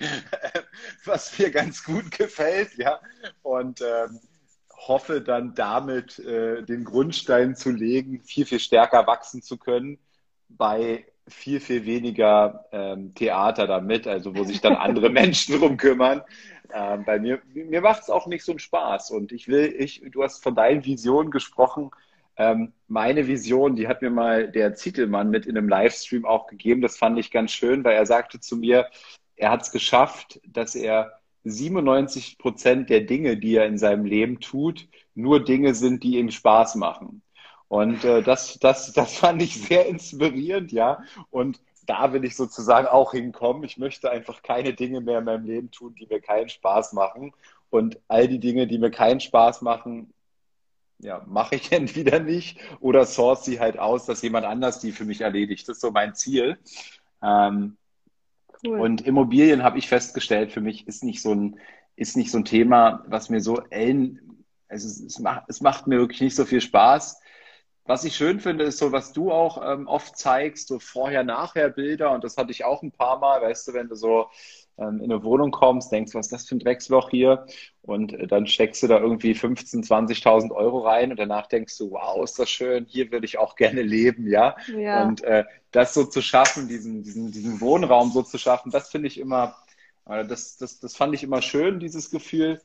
[1.04, 3.00] was mir ganz gut gefällt, ja.
[3.42, 4.20] Und ähm,
[4.88, 9.98] hoffe dann damit äh, den Grundstein zu legen, viel, viel stärker wachsen zu können
[10.48, 16.22] bei viel, viel weniger ähm, Theater damit, also wo sich dann andere Menschen drum kümmern.
[16.72, 19.10] Ähm, bei mir, mir macht es auch nicht so einen Spaß.
[19.10, 21.90] Und ich will, ich, du hast von deinen Visionen gesprochen,
[22.36, 26.80] ähm, meine Vision, die hat mir mal der Zitelmann mit in einem Livestream auch gegeben.
[26.82, 28.88] Das fand ich ganz schön, weil er sagte zu mir,
[29.36, 34.40] er hat es geschafft, dass er 97 Prozent der Dinge, die er in seinem Leben
[34.40, 37.22] tut, nur Dinge sind, die ihm Spaß machen.
[37.68, 41.02] Und äh, das, das, das fand ich sehr inspirierend, ja.
[41.30, 43.64] Und da will ich sozusagen auch hinkommen.
[43.64, 47.32] Ich möchte einfach keine Dinge mehr in meinem Leben tun, die mir keinen Spaß machen.
[47.70, 50.12] Und all die Dinge, die mir keinen Spaß machen,
[51.02, 55.04] ja, mache ich entweder nicht oder source sie halt aus, dass jemand anders die für
[55.04, 55.68] mich erledigt.
[55.68, 56.58] Das ist so mein Ziel.
[57.22, 57.76] Ähm,
[58.64, 58.80] cool.
[58.80, 61.58] Und Immobilien habe ich festgestellt, für mich ist nicht so ein,
[61.96, 65.86] ist nicht so ein Thema, was mir so ellen, also es, es, macht, es macht
[65.86, 67.20] mir wirklich nicht so viel Spaß.
[67.84, 72.12] Was ich schön finde, ist so, was du auch ähm, oft zeigst, so Vorher-Nachher-Bilder.
[72.12, 74.30] Und das hatte ich auch ein paar Mal, weißt du, wenn du so
[74.78, 77.46] ähm, in eine Wohnung kommst, denkst, was ist das für ein Drecksloch hier?
[77.82, 81.90] Und äh, dann steckst du da irgendwie 15.000, 20.000 Euro rein und danach denkst du,
[81.90, 84.56] wow, ist das schön, hier würde ich auch gerne leben, ja.
[84.76, 85.02] ja.
[85.02, 89.08] Und äh, das so zu schaffen, diesen, diesen, diesen Wohnraum so zu schaffen, das finde
[89.08, 89.56] ich immer,
[90.06, 92.60] äh, das, das, das fand ich immer schön, dieses Gefühl.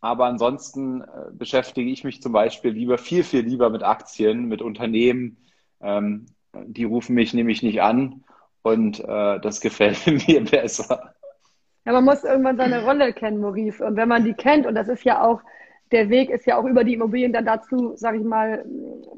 [0.00, 4.60] Aber ansonsten äh, beschäftige ich mich zum Beispiel lieber, viel, viel lieber mit Aktien, mit
[4.60, 5.38] Unternehmen.
[5.80, 8.24] Ähm, die rufen mich nämlich nicht an
[8.62, 11.13] und äh, das gefällt mir besser.
[11.84, 13.84] Ja, man muss irgendwann seine Rolle kennen, Maurice.
[13.84, 15.42] Und wenn man die kennt, und das ist ja auch,
[15.92, 18.64] der Weg ist ja auch über die Immobilien dann dazu, sage ich mal,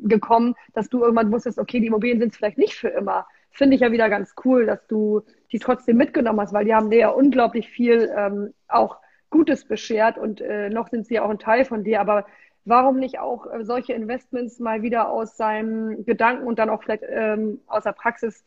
[0.02, 3.26] gekommen, dass du irgendwann wusstest, okay, die Immobilien sind es vielleicht nicht für immer.
[3.52, 6.90] Finde ich ja wieder ganz cool, dass du die trotzdem mitgenommen hast, weil die haben
[6.90, 8.98] dir ja unglaublich viel ähm, auch
[9.30, 12.00] Gutes beschert und äh, noch sind sie ja auch ein Teil von dir.
[12.00, 12.26] Aber
[12.64, 17.04] warum nicht auch äh, solche Investments mal wieder aus seinen Gedanken und dann auch vielleicht
[17.08, 18.44] ähm, aus der Praxis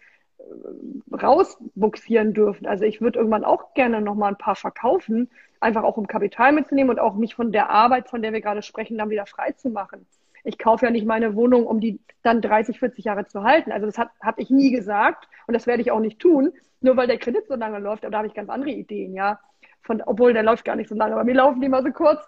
[1.11, 2.65] rausbuxieren dürfen.
[2.65, 5.29] Also ich würde irgendwann auch gerne nochmal ein paar verkaufen,
[5.59, 8.61] einfach auch um Kapital mitzunehmen und auch mich von der Arbeit, von der wir gerade
[8.61, 10.05] sprechen, dann wieder frei zu machen.
[10.43, 13.71] Ich kaufe ja nicht meine Wohnung, um die dann 30, 40 Jahre zu halten.
[13.71, 17.07] Also das habe ich nie gesagt und das werde ich auch nicht tun, nur weil
[17.07, 18.05] der Kredit so lange läuft.
[18.05, 19.39] Aber da habe ich ganz andere Ideen, ja.
[19.81, 22.21] Von, obwohl der läuft gar nicht so lange, aber mir laufen die mal so kurz.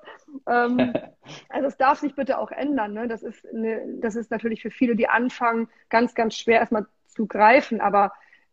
[0.47, 0.93] Ähm,
[1.49, 2.93] also es darf sich bitte auch ändern.
[2.93, 3.07] Ne?
[3.07, 7.28] Das, ist eine, das ist natürlich für viele, die anfangen, ganz, ganz schwer erstmal zu
[7.28, 7.82] greifen.
[7.82, 8.12] Aber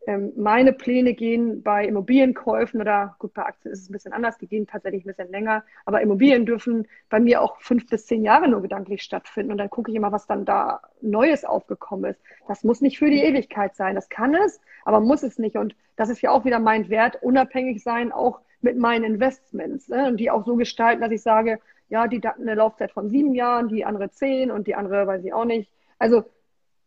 [0.09, 4.39] ähm, meine Pläne gehen bei Immobilienkäufen oder gut, bei Aktien ist es ein bisschen anders,
[4.39, 8.25] die gehen tatsächlich ein bisschen länger, aber Immobilien dürfen bei mir auch fünf bis zehn
[8.25, 12.23] Jahre nur gedanklich stattfinden und dann gucke ich immer, was dann da Neues aufgekommen ist.
[12.47, 15.77] Das muss nicht für die Ewigkeit sein, das kann es, aber muss es nicht und
[15.97, 20.09] das ist ja auch wieder mein Wert, unabhängig sein, auch mit meinen Investments ne?
[20.09, 23.35] und die auch so gestalten, dass ich sage, ja, die hat eine Laufzeit von sieben
[23.35, 25.71] Jahren, die andere zehn und die andere weiß ich auch nicht.
[25.99, 26.25] Also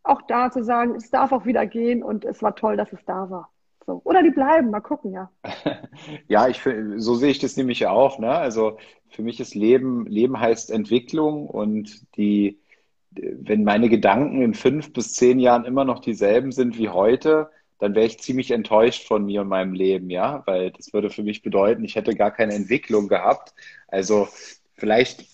[0.03, 3.03] auch da zu sagen, es darf auch wieder gehen und es war toll, dass es
[3.05, 3.49] da war.
[3.85, 4.01] So.
[4.03, 5.31] Oder die bleiben, mal gucken, ja.
[6.27, 6.61] ja, ich,
[6.97, 8.19] so sehe ich das nämlich auch.
[8.19, 8.29] Ne?
[8.29, 8.77] Also
[9.09, 12.59] für mich ist Leben, Leben heißt Entwicklung und die,
[13.11, 17.49] wenn meine Gedanken in fünf bis zehn Jahren immer noch dieselben sind wie heute,
[17.79, 21.23] dann wäre ich ziemlich enttäuscht von mir und meinem Leben, ja, weil das würde für
[21.23, 23.55] mich bedeuten, ich hätte gar keine Entwicklung gehabt.
[23.87, 24.27] Also
[24.81, 25.25] vielleicht,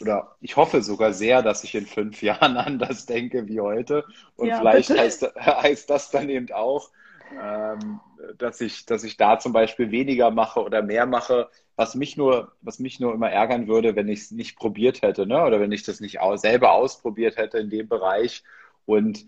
[0.00, 4.04] oder ich hoffe sogar sehr, dass ich in fünf Jahren anders denke wie heute.
[4.36, 6.90] Und ja, vielleicht heißt, heißt, das dann eben auch,
[7.32, 8.00] ähm,
[8.36, 12.52] dass ich, dass ich da zum Beispiel weniger mache oder mehr mache, was mich nur,
[12.62, 15.44] was mich nur immer ärgern würde, wenn ich es nicht probiert hätte, ne?
[15.44, 18.42] Oder wenn ich das nicht aus, selber ausprobiert hätte in dem Bereich.
[18.86, 19.26] Und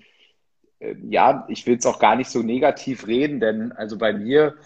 [0.80, 4.56] äh, ja, ich will es auch gar nicht so negativ reden, denn also bei mir,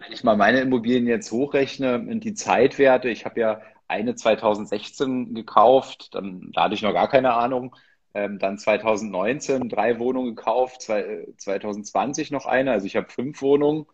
[0.00, 5.34] wenn ich mal meine Immobilien jetzt hochrechne in die Zeitwerte, ich habe ja eine 2016
[5.34, 7.76] gekauft, dann da hatte ich noch gar keine Ahnung.
[8.14, 13.86] Ähm, dann 2019 drei Wohnungen gekauft, zwei, 2020 noch eine, also ich habe fünf Wohnungen.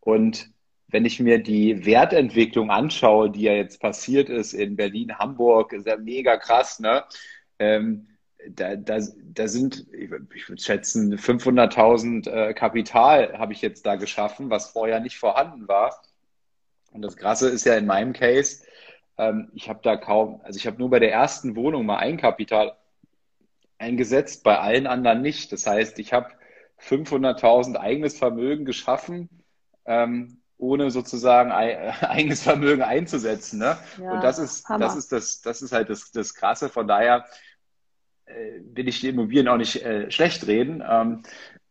[0.00, 0.50] Und
[0.88, 5.86] wenn ich mir die Wertentwicklung anschaue, die ja jetzt passiert ist in Berlin, Hamburg, ist
[5.86, 7.04] ja mega krass, ne?
[7.58, 8.08] Ähm,
[8.50, 13.96] da, da, da sind, ich, ich würde schätzen, 500.000 äh, Kapital habe ich jetzt da
[13.96, 16.02] geschaffen, was vorher nicht vorhanden war.
[16.90, 18.64] Und das Krasse ist ja in meinem Case,
[19.22, 22.76] ähm, ich habe da kaum, also ich habe nur bei der ersten Wohnung mal Eigenkapital
[23.78, 25.52] eingesetzt, bei allen anderen nicht.
[25.52, 26.28] Das heißt, ich habe
[26.80, 29.28] 500.000 eigenes Vermögen geschaffen,
[29.84, 33.58] ähm, ohne sozusagen eigenes Vermögen einzusetzen.
[33.58, 33.78] Ne?
[34.00, 36.68] Ja, und das ist, das ist das, das ist halt das, das Krasse.
[36.68, 37.24] Von daher
[38.26, 40.82] äh, will ich die Immobilien auch nicht äh, schlecht reden.
[40.88, 41.22] Ähm,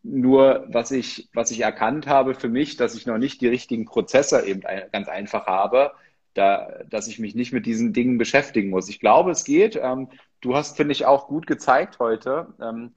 [0.03, 3.85] nur was ich, was ich erkannt habe für mich, dass ich noch nicht die richtigen
[3.85, 5.91] Prozesse eben ein, ganz einfach habe,
[6.33, 8.89] da, dass ich mich nicht mit diesen Dingen beschäftigen muss.
[8.89, 9.79] Ich glaube, es geht.
[9.81, 10.09] Ähm,
[10.41, 12.93] du hast, finde ich, auch gut gezeigt heute, ähm,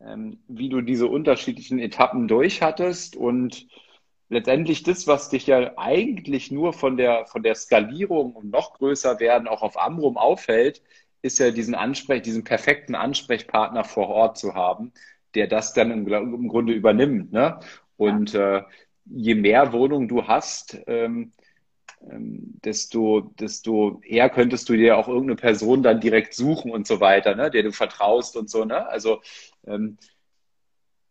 [0.00, 3.66] ähm, wie du diese unterschiedlichen Etappen durchhattest und
[4.30, 9.20] letztendlich das, was dich ja eigentlich nur von der, von der Skalierung und noch größer
[9.20, 10.82] werden auch auf Amrum auffällt,
[11.22, 14.92] ist ja diesen Ansprech, diesen perfekten Ansprechpartner vor Ort zu haben,
[15.34, 17.32] der das dann im, im Grunde übernimmt.
[17.32, 17.60] Ne?
[17.96, 18.58] Und ja.
[18.58, 18.64] äh,
[19.04, 21.32] je mehr Wohnungen du hast, ähm,
[22.00, 27.34] desto, desto eher könntest du dir auch irgendeine Person dann direkt suchen und so weiter,
[27.34, 28.88] ne, der du vertraust und so, ne?
[28.88, 29.20] Also
[29.66, 29.98] ähm,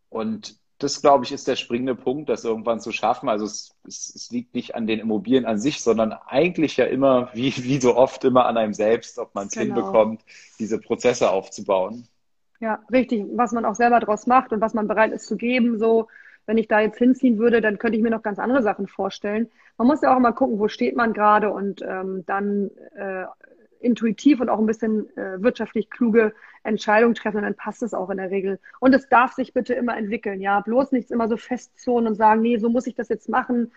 [0.09, 3.27] und das, glaube ich, ist der springende Punkt, das irgendwann zu schaffen.
[3.27, 7.29] Also es, es, es, liegt nicht an den Immobilien an sich, sondern eigentlich ja immer,
[7.33, 9.75] wie, wie so oft, immer an einem selbst, ob man es genau.
[9.75, 10.24] hinbekommt,
[10.57, 12.07] diese Prozesse aufzubauen.
[12.61, 13.25] Ja, richtig.
[13.36, 16.07] Was man auch selber draus macht und was man bereit ist zu geben, so
[16.50, 19.51] wenn ich da jetzt hinziehen würde, dann könnte ich mir noch ganz andere Sachen vorstellen.
[19.78, 23.26] Man muss ja auch immer gucken, wo steht man gerade und ähm, dann äh,
[23.80, 28.09] intuitiv und auch ein bisschen äh, wirtschaftlich kluge Entscheidungen treffen und dann passt es auch
[28.09, 28.59] in der Regel.
[28.80, 30.59] Und es darf sich bitte immer entwickeln, ja.
[30.62, 33.71] Bloß nichts immer so festzurren und sagen, nee, so muss ich das jetzt machen.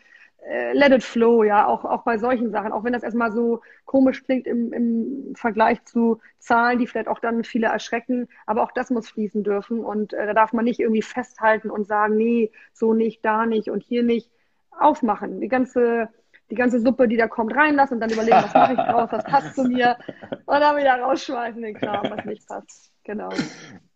[0.44, 2.72] Äh, let it flow, ja, auch, auch bei solchen Sachen.
[2.72, 7.20] Auch wenn das erstmal so komisch klingt im, im Vergleich zu Zahlen, die vielleicht auch
[7.20, 8.28] dann viele erschrecken.
[8.46, 9.84] Aber auch das muss fließen dürfen.
[9.84, 13.70] Und äh, da darf man nicht irgendwie festhalten und sagen, nee, so nicht, da nicht
[13.70, 14.30] und hier nicht.
[14.70, 15.40] Aufmachen.
[15.40, 16.08] Die ganze
[16.52, 19.24] die ganze Suppe, die da kommt, reinlassen und dann überlegen, was mache ich draus, was
[19.24, 19.96] passt zu mir
[20.28, 22.92] und dann wieder rausschmeißen den Kram, was nicht passt.
[23.04, 23.30] Genau.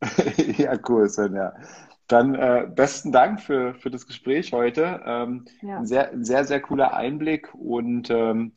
[0.57, 1.53] ja, cool, Svenja.
[2.09, 5.01] Dann äh, besten Dank für, für das Gespräch heute.
[5.05, 5.79] Ähm, ja.
[5.79, 8.53] ein sehr, sehr, sehr cooler Einblick und ähm,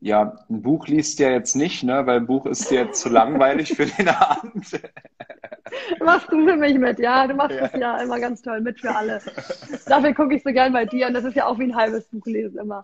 [0.00, 2.06] ja, ein Buch liest ja jetzt nicht, ne?
[2.06, 4.80] weil ein Buch ist dir jetzt zu langweilig für den Abend.
[6.04, 7.26] machst du für mich mit, ja.
[7.26, 7.68] Du machst ja.
[7.68, 9.20] das ja immer ganz toll mit für alle.
[9.86, 12.06] Dafür gucke ich so gern bei dir und das ist ja auch wie ein halbes
[12.08, 12.82] Buch lesen immer.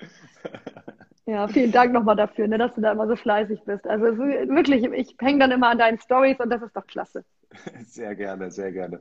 [1.26, 3.86] Ja, vielen Dank nochmal dafür, ne, dass du da immer so fleißig bist.
[3.86, 7.24] Also wirklich, ich hänge dann immer an deinen Stories und das ist doch klasse.
[7.86, 9.00] Sehr gerne, sehr gerne.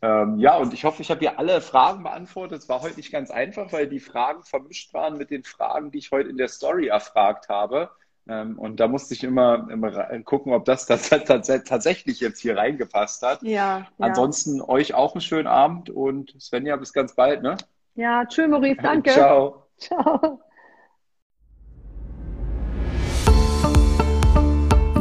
[0.00, 2.62] Ähm, ja, und ich hoffe, ich habe hier alle Fragen beantwortet.
[2.62, 5.98] Es war heute nicht ganz einfach, weil die Fragen vermischt waren mit den Fragen, die
[5.98, 7.90] ich heute in der Story erfragt habe.
[8.28, 9.90] Ähm, und da musste ich immer, immer
[10.22, 13.42] gucken, ob das, das, das, tatsächlich jetzt hier reingepasst hat.
[13.42, 13.86] Ja, ja.
[13.98, 17.56] Ansonsten euch auch einen schönen Abend und Svenja, bis ganz bald, ne?
[17.96, 19.10] Ja, tschüss, Maurice, danke.
[19.10, 19.66] Ciao.
[19.76, 20.40] Ciao.